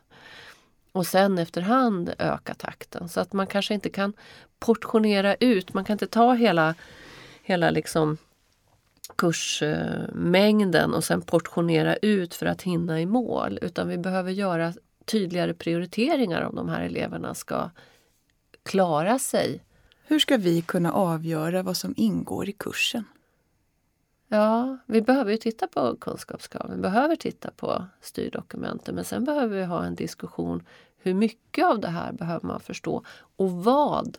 Och 0.91 1.07
sen 1.07 1.37
efterhand 1.37 2.13
öka 2.17 2.53
takten 2.53 3.09
så 3.09 3.19
att 3.19 3.33
man 3.33 3.47
kanske 3.47 3.73
inte 3.73 3.89
kan 3.89 4.13
portionera 4.59 5.35
ut, 5.35 5.73
man 5.73 5.85
kan 5.85 5.93
inte 5.93 6.07
ta 6.07 6.33
hela, 6.33 6.75
hela 7.43 7.69
liksom 7.69 8.17
kursmängden 9.15 10.93
och 10.93 11.03
sen 11.03 11.21
portionera 11.21 11.95
ut 11.95 12.35
för 12.35 12.45
att 12.45 12.61
hinna 12.61 13.01
i 13.01 13.05
mål. 13.05 13.59
Utan 13.61 13.87
vi 13.87 13.97
behöver 13.97 14.31
göra 14.31 14.73
tydligare 15.09 15.53
prioriteringar 15.53 16.41
om 16.41 16.55
de 16.55 16.69
här 16.69 16.81
eleverna 16.81 17.33
ska 17.33 17.69
klara 18.63 19.19
sig. 19.19 19.63
Hur 20.03 20.19
ska 20.19 20.37
vi 20.37 20.61
kunna 20.61 20.91
avgöra 20.93 21.63
vad 21.63 21.77
som 21.77 21.93
ingår 21.97 22.49
i 22.49 22.51
kursen? 22.51 23.03
Ja, 24.27 24.77
vi 24.85 25.01
behöver 25.01 25.31
ju 25.31 25.37
titta 25.37 25.67
på 25.67 25.95
kunskapskraven, 25.95 26.75
vi 26.75 26.81
behöver 26.81 27.15
titta 27.15 27.51
på 27.51 27.85
styrdokumenten 28.01 28.95
men 28.95 29.05
sen 29.05 29.25
behöver 29.25 29.57
vi 29.57 29.63
ha 29.63 29.85
en 29.85 29.95
diskussion 29.95 30.63
Hur 30.97 31.13
mycket 31.13 31.65
av 31.65 31.79
det 31.79 31.87
här 31.87 32.11
behöver 32.11 32.47
man 32.47 32.59
förstå 32.59 33.03
och 33.37 33.51
vad 33.51 34.17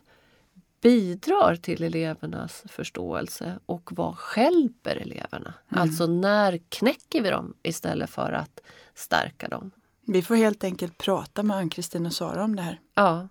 bidrar 0.80 1.56
till 1.56 1.82
elevernas 1.82 2.64
förståelse 2.68 3.58
och 3.66 3.90
vad 3.92 4.18
skälper 4.18 4.96
eleverna? 4.96 5.54
Mm. 5.68 5.82
Alltså 5.82 6.06
när 6.06 6.58
knäcker 6.68 7.22
vi 7.22 7.30
dem 7.30 7.54
istället 7.62 8.10
för 8.10 8.32
att 8.32 8.60
stärka 8.94 9.48
dem? 9.48 9.70
Vi 10.06 10.22
får 10.22 10.36
helt 10.36 10.64
enkelt 10.64 10.98
prata 10.98 11.42
med 11.42 11.56
Ann-Kristin 11.56 12.06
och 12.06 12.12
Sara 12.12 12.44
om 12.44 12.56
det 12.56 12.62
här. 12.62 12.80
Ja. 12.94 13.28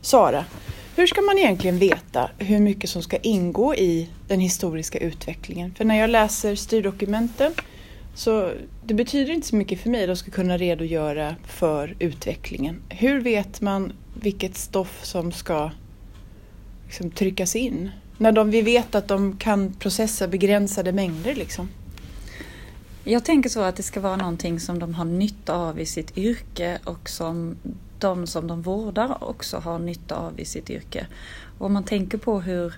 Sara, 0.00 0.44
hur 0.96 1.06
ska 1.06 1.20
man 1.20 1.38
egentligen 1.38 1.78
veta 1.78 2.30
hur 2.38 2.60
mycket 2.60 2.90
som 2.90 3.02
ska 3.02 3.16
ingå 3.16 3.74
i 3.74 4.10
den 4.28 4.40
historiska 4.40 4.98
utvecklingen? 4.98 5.74
För 5.74 5.84
när 5.84 5.98
jag 5.98 6.10
läser 6.10 6.54
styrdokumenten 6.54 7.52
så 8.18 8.52
det 8.84 8.94
betyder 8.94 9.32
inte 9.34 9.46
så 9.46 9.56
mycket 9.56 9.80
för 9.80 9.90
mig. 9.90 10.06
De 10.06 10.16
ska 10.16 10.30
kunna 10.30 10.56
redogöra 10.58 11.36
för 11.46 11.96
utvecklingen. 11.98 12.82
Hur 12.88 13.20
vet 13.20 13.60
man 13.60 13.92
vilket 14.20 14.56
stoff 14.56 15.04
som 15.04 15.32
ska 15.32 15.70
liksom, 16.86 17.10
tryckas 17.10 17.56
in? 17.56 17.90
När 18.16 18.32
de, 18.32 18.50
vi 18.50 18.62
vet 18.62 18.94
att 18.94 19.08
de 19.08 19.36
kan 19.36 19.72
processa 19.72 20.28
begränsade 20.28 20.92
mängder 20.92 21.34
liksom. 21.34 21.68
Jag 23.10 23.24
tänker 23.24 23.50
så 23.50 23.60
att 23.60 23.76
det 23.76 23.82
ska 23.82 24.00
vara 24.00 24.16
någonting 24.16 24.60
som 24.60 24.78
de 24.78 24.94
har 24.94 25.04
nytta 25.04 25.54
av 25.54 25.80
i 25.80 25.86
sitt 25.86 26.18
yrke 26.18 26.78
och 26.84 27.08
som 27.08 27.56
de 27.98 28.26
som 28.26 28.46
de 28.46 28.62
vårdar 28.62 29.24
också 29.24 29.56
har 29.56 29.78
nytta 29.78 30.16
av 30.16 30.40
i 30.40 30.44
sitt 30.44 30.70
yrke. 30.70 31.06
Och 31.58 31.66
om 31.66 31.72
man 31.72 31.84
tänker 31.84 32.18
på 32.18 32.40
hur 32.40 32.74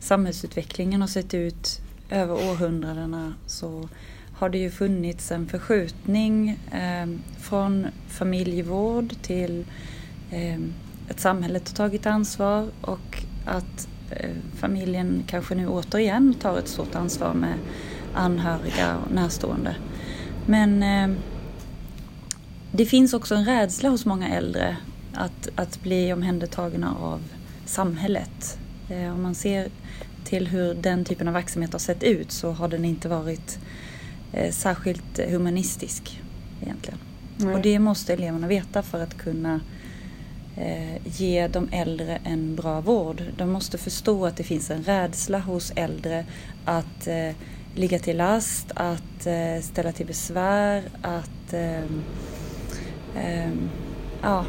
samhällsutvecklingen 0.00 1.00
har 1.00 1.08
sett 1.08 1.34
ut 1.34 1.80
över 2.10 2.34
århundradena 2.34 3.34
så 3.46 3.88
har 4.36 4.48
det 4.48 4.58
ju 4.58 4.70
funnits 4.70 5.32
en 5.32 5.48
förskjutning 5.48 6.50
eh, 6.72 7.06
från 7.38 7.86
familjevård 8.08 9.14
till 9.22 9.66
eh, 10.30 10.60
att 11.10 11.20
samhället 11.20 11.68
har 11.68 11.76
tagit 11.76 12.06
ansvar 12.06 12.68
och 12.80 13.22
att 13.44 13.88
eh, 14.10 14.30
familjen 14.56 15.22
kanske 15.26 15.54
nu 15.54 15.68
återigen 15.68 16.34
tar 16.34 16.58
ett 16.58 16.68
stort 16.68 16.94
ansvar 16.94 17.34
med 17.34 17.54
anhöriga 18.14 18.96
och 18.96 19.12
närstående. 19.12 19.76
Men 20.46 20.82
eh, 20.82 21.16
det 22.72 22.86
finns 22.86 23.14
också 23.14 23.34
en 23.34 23.44
rädsla 23.44 23.88
hos 23.88 24.06
många 24.06 24.28
äldre 24.28 24.76
att, 25.14 25.48
att 25.54 25.82
bli 25.82 26.12
omhändertagna 26.12 26.94
av 26.94 27.20
samhället. 27.64 28.58
Eh, 28.88 29.12
om 29.12 29.22
man 29.22 29.34
ser 29.34 29.68
till 30.24 30.46
hur 30.46 30.74
den 30.74 31.04
typen 31.04 31.28
av 31.28 31.34
verksamhet 31.34 31.72
har 31.72 31.80
sett 31.80 32.02
ut 32.02 32.32
så 32.32 32.50
har 32.50 32.68
den 32.68 32.84
inte 32.84 33.08
varit 33.08 33.58
eh, 34.32 34.52
särskilt 34.52 35.18
humanistisk 35.30 36.20
egentligen. 36.62 36.98
Nej. 37.36 37.54
Och 37.54 37.60
det 37.60 37.78
måste 37.78 38.12
eleverna 38.12 38.46
veta 38.46 38.82
för 38.82 39.02
att 39.02 39.18
kunna 39.18 39.60
eh, 40.56 41.06
ge 41.18 41.48
de 41.48 41.68
äldre 41.72 42.20
en 42.24 42.56
bra 42.56 42.80
vård. 42.80 43.22
De 43.36 43.50
måste 43.50 43.78
förstå 43.78 44.26
att 44.26 44.36
det 44.36 44.42
finns 44.42 44.70
en 44.70 44.82
rädsla 44.82 45.38
hos 45.38 45.72
äldre 45.76 46.24
att 46.64 47.06
eh, 47.06 47.30
ligga 47.74 47.98
till 47.98 48.16
last, 48.16 48.72
att 48.74 49.26
eh, 49.26 49.62
ställa 49.62 49.92
till 49.92 50.06
besvär, 50.06 50.82
att 51.02 51.52
ehm, 51.52 52.02
ehm, 53.16 53.70
ja, 54.22 54.44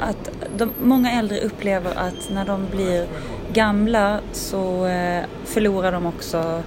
att 0.00 0.30
de, 0.56 0.72
många 0.82 1.12
äldre 1.12 1.40
upplever 1.40 1.94
att 1.98 2.30
när 2.30 2.44
de 2.44 2.66
blir 2.70 3.06
gamla 3.52 4.20
så 4.32 4.86
eh, 4.86 5.24
förlorar 5.44 5.92
de 5.92 6.06
också 6.06 6.62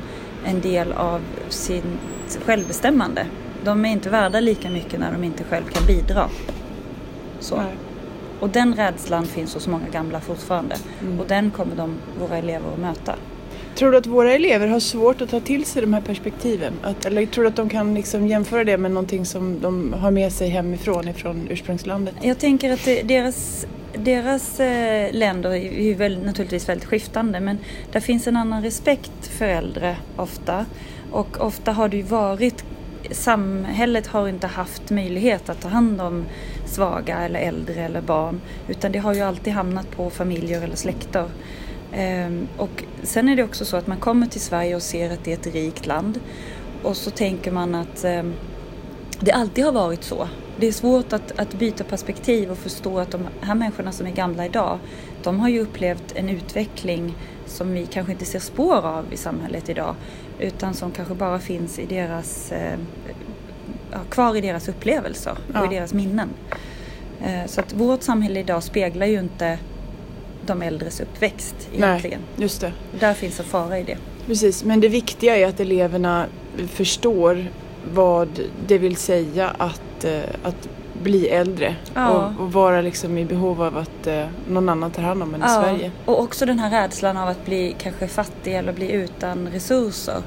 en 0.46 0.62
del 0.62 0.92
av 0.92 1.22
sin 1.50 2.00
självbestämmande. 2.46 3.26
De 3.64 3.86
är 3.86 3.90
inte 3.90 4.10
värda 4.10 4.40
lika 4.40 4.70
mycket 4.70 5.00
när 5.00 5.12
de 5.12 5.24
inte 5.24 5.44
själv 5.44 5.64
kan 5.64 5.86
bidra. 5.88 6.30
Så. 7.40 7.64
Och 8.40 8.50
den 8.50 8.74
rädslan 8.74 9.26
finns 9.26 9.54
hos 9.54 9.68
många 9.68 9.88
gamla 9.92 10.22
fortfarande. 10.22 10.76
Mm. 11.02 11.20
Och 11.20 11.28
den 11.28 11.52
kommer 11.52 11.76
de, 11.76 11.98
våra 12.20 12.38
elever 12.38 12.74
att 12.74 12.80
möta. 12.80 13.16
Tror 13.76 13.92
du 13.92 13.98
att 13.98 14.08
våra 14.08 14.34
elever 14.34 14.68
har 14.68 14.80
svårt 14.80 15.22
att 15.22 15.30
ta 15.30 15.40
till 15.40 15.66
sig 15.66 15.82
de 15.82 15.94
här 15.94 16.02
perspektiven? 16.02 16.74
Att, 16.82 17.06
eller 17.06 17.26
tror 17.26 17.44
du 17.44 17.48
att 17.48 17.56
de 17.56 17.70
kan 17.70 17.94
liksom 17.94 18.28
jämföra 18.28 18.64
det 18.64 18.78
med 18.78 18.92
någonting 18.92 19.26
som 19.26 19.60
de 19.62 19.94
har 19.94 20.12
med 20.12 20.34
sig 20.34 20.50
hemifrån, 20.50 21.08
ifrån 21.08 21.48
ursprungslandet? 21.50 22.16
Jag 22.22 22.40
tänker 22.40 22.74
att 22.74 22.86
deras, 22.86 23.66
deras 23.98 24.60
eh, 24.60 25.14
länder 25.14 25.54
är 25.54 25.96
väl, 25.96 26.26
naturligtvis 26.26 26.70
väldigt 26.70 26.88
skiftande 26.88 27.40
men 27.40 27.58
där 27.92 28.00
finns 28.00 28.28
en 28.28 28.36
annan 28.36 28.64
respekt 28.64 29.28
för 29.28 29.46
äldre 29.46 29.98
ofta. 30.16 30.66
Och 31.12 31.42
ofta 31.42 31.72
har 31.72 31.90
det 31.90 31.98
ju 31.98 32.04
varit, 32.04 32.66
samhället 33.12 34.08
har 34.08 34.28
inte 34.28 34.48
haft 34.48 34.90
möjlighet 34.90 35.50
att 35.50 35.62
ta 35.62 35.68
hand 35.68 36.02
om 36.02 36.26
svaga 36.66 37.18
eller 37.20 37.40
äldre 37.40 37.86
eller 37.86 38.02
barn 38.02 38.42
utan 38.68 38.92
det 38.92 39.00
har 39.00 39.14
ju 39.14 39.22
alltid 39.22 39.54
hamnat 39.54 39.92
på 39.92 40.10
familjer 40.10 40.62
eller 40.62 40.76
släkter. 40.76 41.26
Ehm, 41.94 42.48
och 42.58 42.84
sen 43.04 43.30
är 43.30 43.36
det 43.36 43.44
också 43.44 43.66
så 43.66 43.78
att 43.78 43.88
man 43.88 43.98
kommer 43.98 44.28
till 44.28 44.42
Sverige 44.42 44.76
och 44.76 44.82
ser 44.82 45.14
att 45.14 45.24
det 45.24 45.32
är 45.32 45.38
ett 45.38 45.54
rikt 45.54 45.86
land. 45.86 46.20
Och 46.84 46.98
så 46.98 47.12
tänker 47.12 47.52
man 47.52 47.76
att 47.76 48.04
ehm, 48.04 48.34
det 49.20 49.32
alltid 49.32 49.66
har 49.66 49.72
varit 49.72 50.04
så. 50.04 50.28
Det 50.58 50.68
är 50.68 50.72
svårt 50.72 51.14
att, 51.14 51.40
att 51.40 51.54
byta 51.54 51.84
perspektiv 51.84 52.52
och 52.52 52.58
förstå 52.58 53.00
att 53.00 53.12
de 53.12 53.28
här 53.42 53.56
människorna 53.56 53.92
som 53.92 54.08
är 54.08 54.12
gamla 54.12 54.46
idag, 54.46 54.80
de 55.24 55.40
har 55.40 55.50
ju 55.50 55.60
upplevt 55.60 56.14
en 56.16 56.30
utveckling 56.30 57.16
som 57.46 57.74
vi 57.74 57.86
kanske 57.86 58.12
inte 58.12 58.26
ser 58.26 58.40
spår 58.40 58.86
av 58.86 59.06
i 59.14 59.18
samhället 59.18 59.70
idag. 59.70 59.96
Utan 60.40 60.74
som 60.74 60.92
kanske 60.92 61.16
bara 61.16 61.40
finns 61.40 61.80
i 61.80 61.86
deras, 61.86 62.52
eh, 62.52 62.80
kvar 64.10 64.36
i 64.36 64.42
deras 64.42 64.68
upplevelser 64.68 65.32
och 65.32 65.56
ja. 65.56 65.72
i 65.72 65.76
deras 65.76 65.94
minnen. 65.94 66.30
Så 67.46 67.62
att 67.62 67.74
vårt 67.74 68.04
samhälle 68.04 68.40
idag 68.40 68.64
speglar 68.64 69.06
ju 69.06 69.20
inte 69.20 69.58
de 70.48 70.62
äldres 70.62 71.00
uppväxt 71.00 71.56
egentligen. 71.74 72.20
Nej, 72.36 72.44
just 72.44 72.62
det. 72.62 72.72
Där 73.00 73.14
finns 73.14 73.40
en 73.40 73.46
fara 73.46 73.80
i 73.80 73.84
det. 73.84 73.98
Precis, 74.26 74.64
men 74.64 74.80
det 74.80 74.88
viktiga 74.88 75.38
är 75.38 75.48
att 75.48 75.60
eleverna 75.60 76.26
förstår 76.68 77.46
vad 77.94 78.40
det 78.68 78.78
vill 78.78 78.96
säga 78.96 79.56
att, 79.58 80.04
eh, 80.04 80.22
att 80.44 80.70
bli 81.04 81.28
äldre 81.28 81.76
ja. 81.94 82.10
och, 82.10 82.44
och, 82.44 82.54
vara 82.54 82.82
liksom 82.82 83.18
i 83.18 83.26
behov 83.26 83.62
av 83.62 83.78
att 83.78 84.08
eh, 84.08 84.26
någon 84.50 84.70
annan 84.70 84.92
tar 84.92 85.04
hand 85.04 85.24
om 85.24 85.36
en 85.36 85.42
ja. 85.42 85.48
i 85.48 85.64
Sverige. 85.64 85.92
Och 86.06 86.22
också 86.22 86.46
den 86.46 86.60
här 86.60 86.70
rädslan 86.70 87.18
av 87.18 87.30
att 87.30 87.46
bli 87.46 87.76
kanske 87.80 88.08
fattig 88.08 88.56
eller 88.56 88.74
bli 88.74 88.92
utan 88.92 89.48
resurser. 89.48 90.22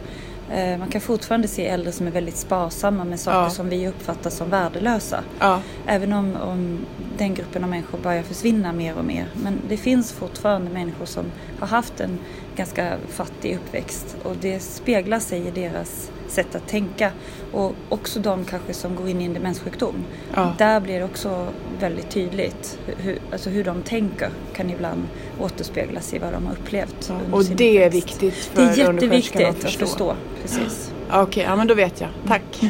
Eh, 0.52 0.78
man 0.78 0.88
kan 0.88 1.00
fortfarande 1.00 1.48
se 1.48 1.66
äldre 1.66 1.92
som 1.92 2.06
är 2.06 2.10
väldigt 2.10 2.36
sparsamma 2.36 3.04
med 3.04 3.20
saker 3.20 3.38
ja. 3.38 3.50
som 3.50 3.68
vi 3.68 3.88
uppfattar 3.88 4.30
som 4.30 4.50
värdelösa. 4.50 5.24
Ja. 5.38 5.60
Även 5.86 6.12
om, 6.12 6.36
om 6.36 6.78
den 7.18 7.34
gruppen 7.34 7.64
av 7.64 7.70
människor 7.70 7.98
börjar 7.98 8.22
försvinna 8.22 8.72
mer 8.72 8.98
och 8.98 9.04
mer. 9.04 9.28
Men 9.34 9.60
det 9.68 9.76
finns 9.76 10.12
fortfarande 10.12 10.70
människor 10.70 11.06
som 11.06 11.24
har 11.60 11.66
haft 11.66 12.00
en 12.00 12.18
ganska 12.56 12.96
fattig 13.08 13.56
uppväxt 13.56 14.16
och 14.22 14.36
det 14.40 14.60
speglar 14.60 15.18
sig 15.18 15.46
i 15.46 15.50
deras 15.50 16.10
sätt 16.30 16.54
att 16.54 16.68
tänka. 16.68 17.12
Och 17.52 17.72
också 17.88 18.20
de 18.20 18.44
kanske 18.44 18.74
som 18.74 18.94
går 18.94 19.08
in 19.08 19.20
i 19.20 19.24
en 19.24 19.34
demenssjukdom. 19.34 19.94
Ja. 20.34 20.54
Där 20.58 20.80
blir 20.80 20.98
det 20.98 21.04
också 21.04 21.46
väldigt 21.80 22.10
tydligt 22.10 22.78
hur, 22.96 23.18
alltså 23.32 23.50
hur 23.50 23.64
de 23.64 23.82
tänker 23.82 24.30
kan 24.54 24.70
ibland 24.70 25.02
återspeglas 25.40 26.14
i 26.14 26.18
vad 26.18 26.32
de 26.32 26.46
har 26.46 26.52
upplevt. 26.52 27.08
Ja. 27.08 27.36
Och 27.36 27.44
det 27.44 27.82
är 27.82 27.90
viktigt 27.90 28.34
för 28.34 28.62
Det 28.62 28.68
är 28.68 28.76
jätteviktigt 28.76 29.48
att 29.48 29.56
förstå. 29.56 29.84
Att 29.84 29.90
förstå. 29.90 30.14
Precis. 30.42 30.92
Okej, 31.08 31.22
okay, 31.22 31.42
ja 31.42 31.56
men 31.56 31.66
då 31.66 31.74
vet 31.74 32.00
jag. 32.00 32.10
Tack. 32.26 32.60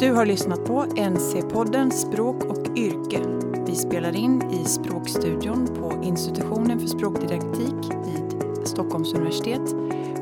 Du 0.00 0.12
har 0.12 0.26
lyssnat 0.26 0.64
på 0.64 0.84
NC-podden 0.84 1.90
Språk 1.90 2.44
och 2.44 2.78
yrke. 2.78 3.20
Vi 3.66 3.74
spelar 3.74 4.16
in 4.16 4.42
i 4.50 4.64
Språkstudion 4.64 5.66
på 5.66 6.02
institutionen 6.04 6.80
för 6.80 6.86
språkdidaktik 6.86 7.74
vid 8.06 8.27
Stockholms 8.68 9.14
universitet 9.14 9.74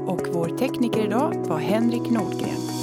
och 0.06 0.28
vår 0.32 0.48
tekniker 0.48 1.04
idag 1.06 1.46
var 1.48 1.58
Henrik 1.58 2.10
Nordgren. 2.10 2.75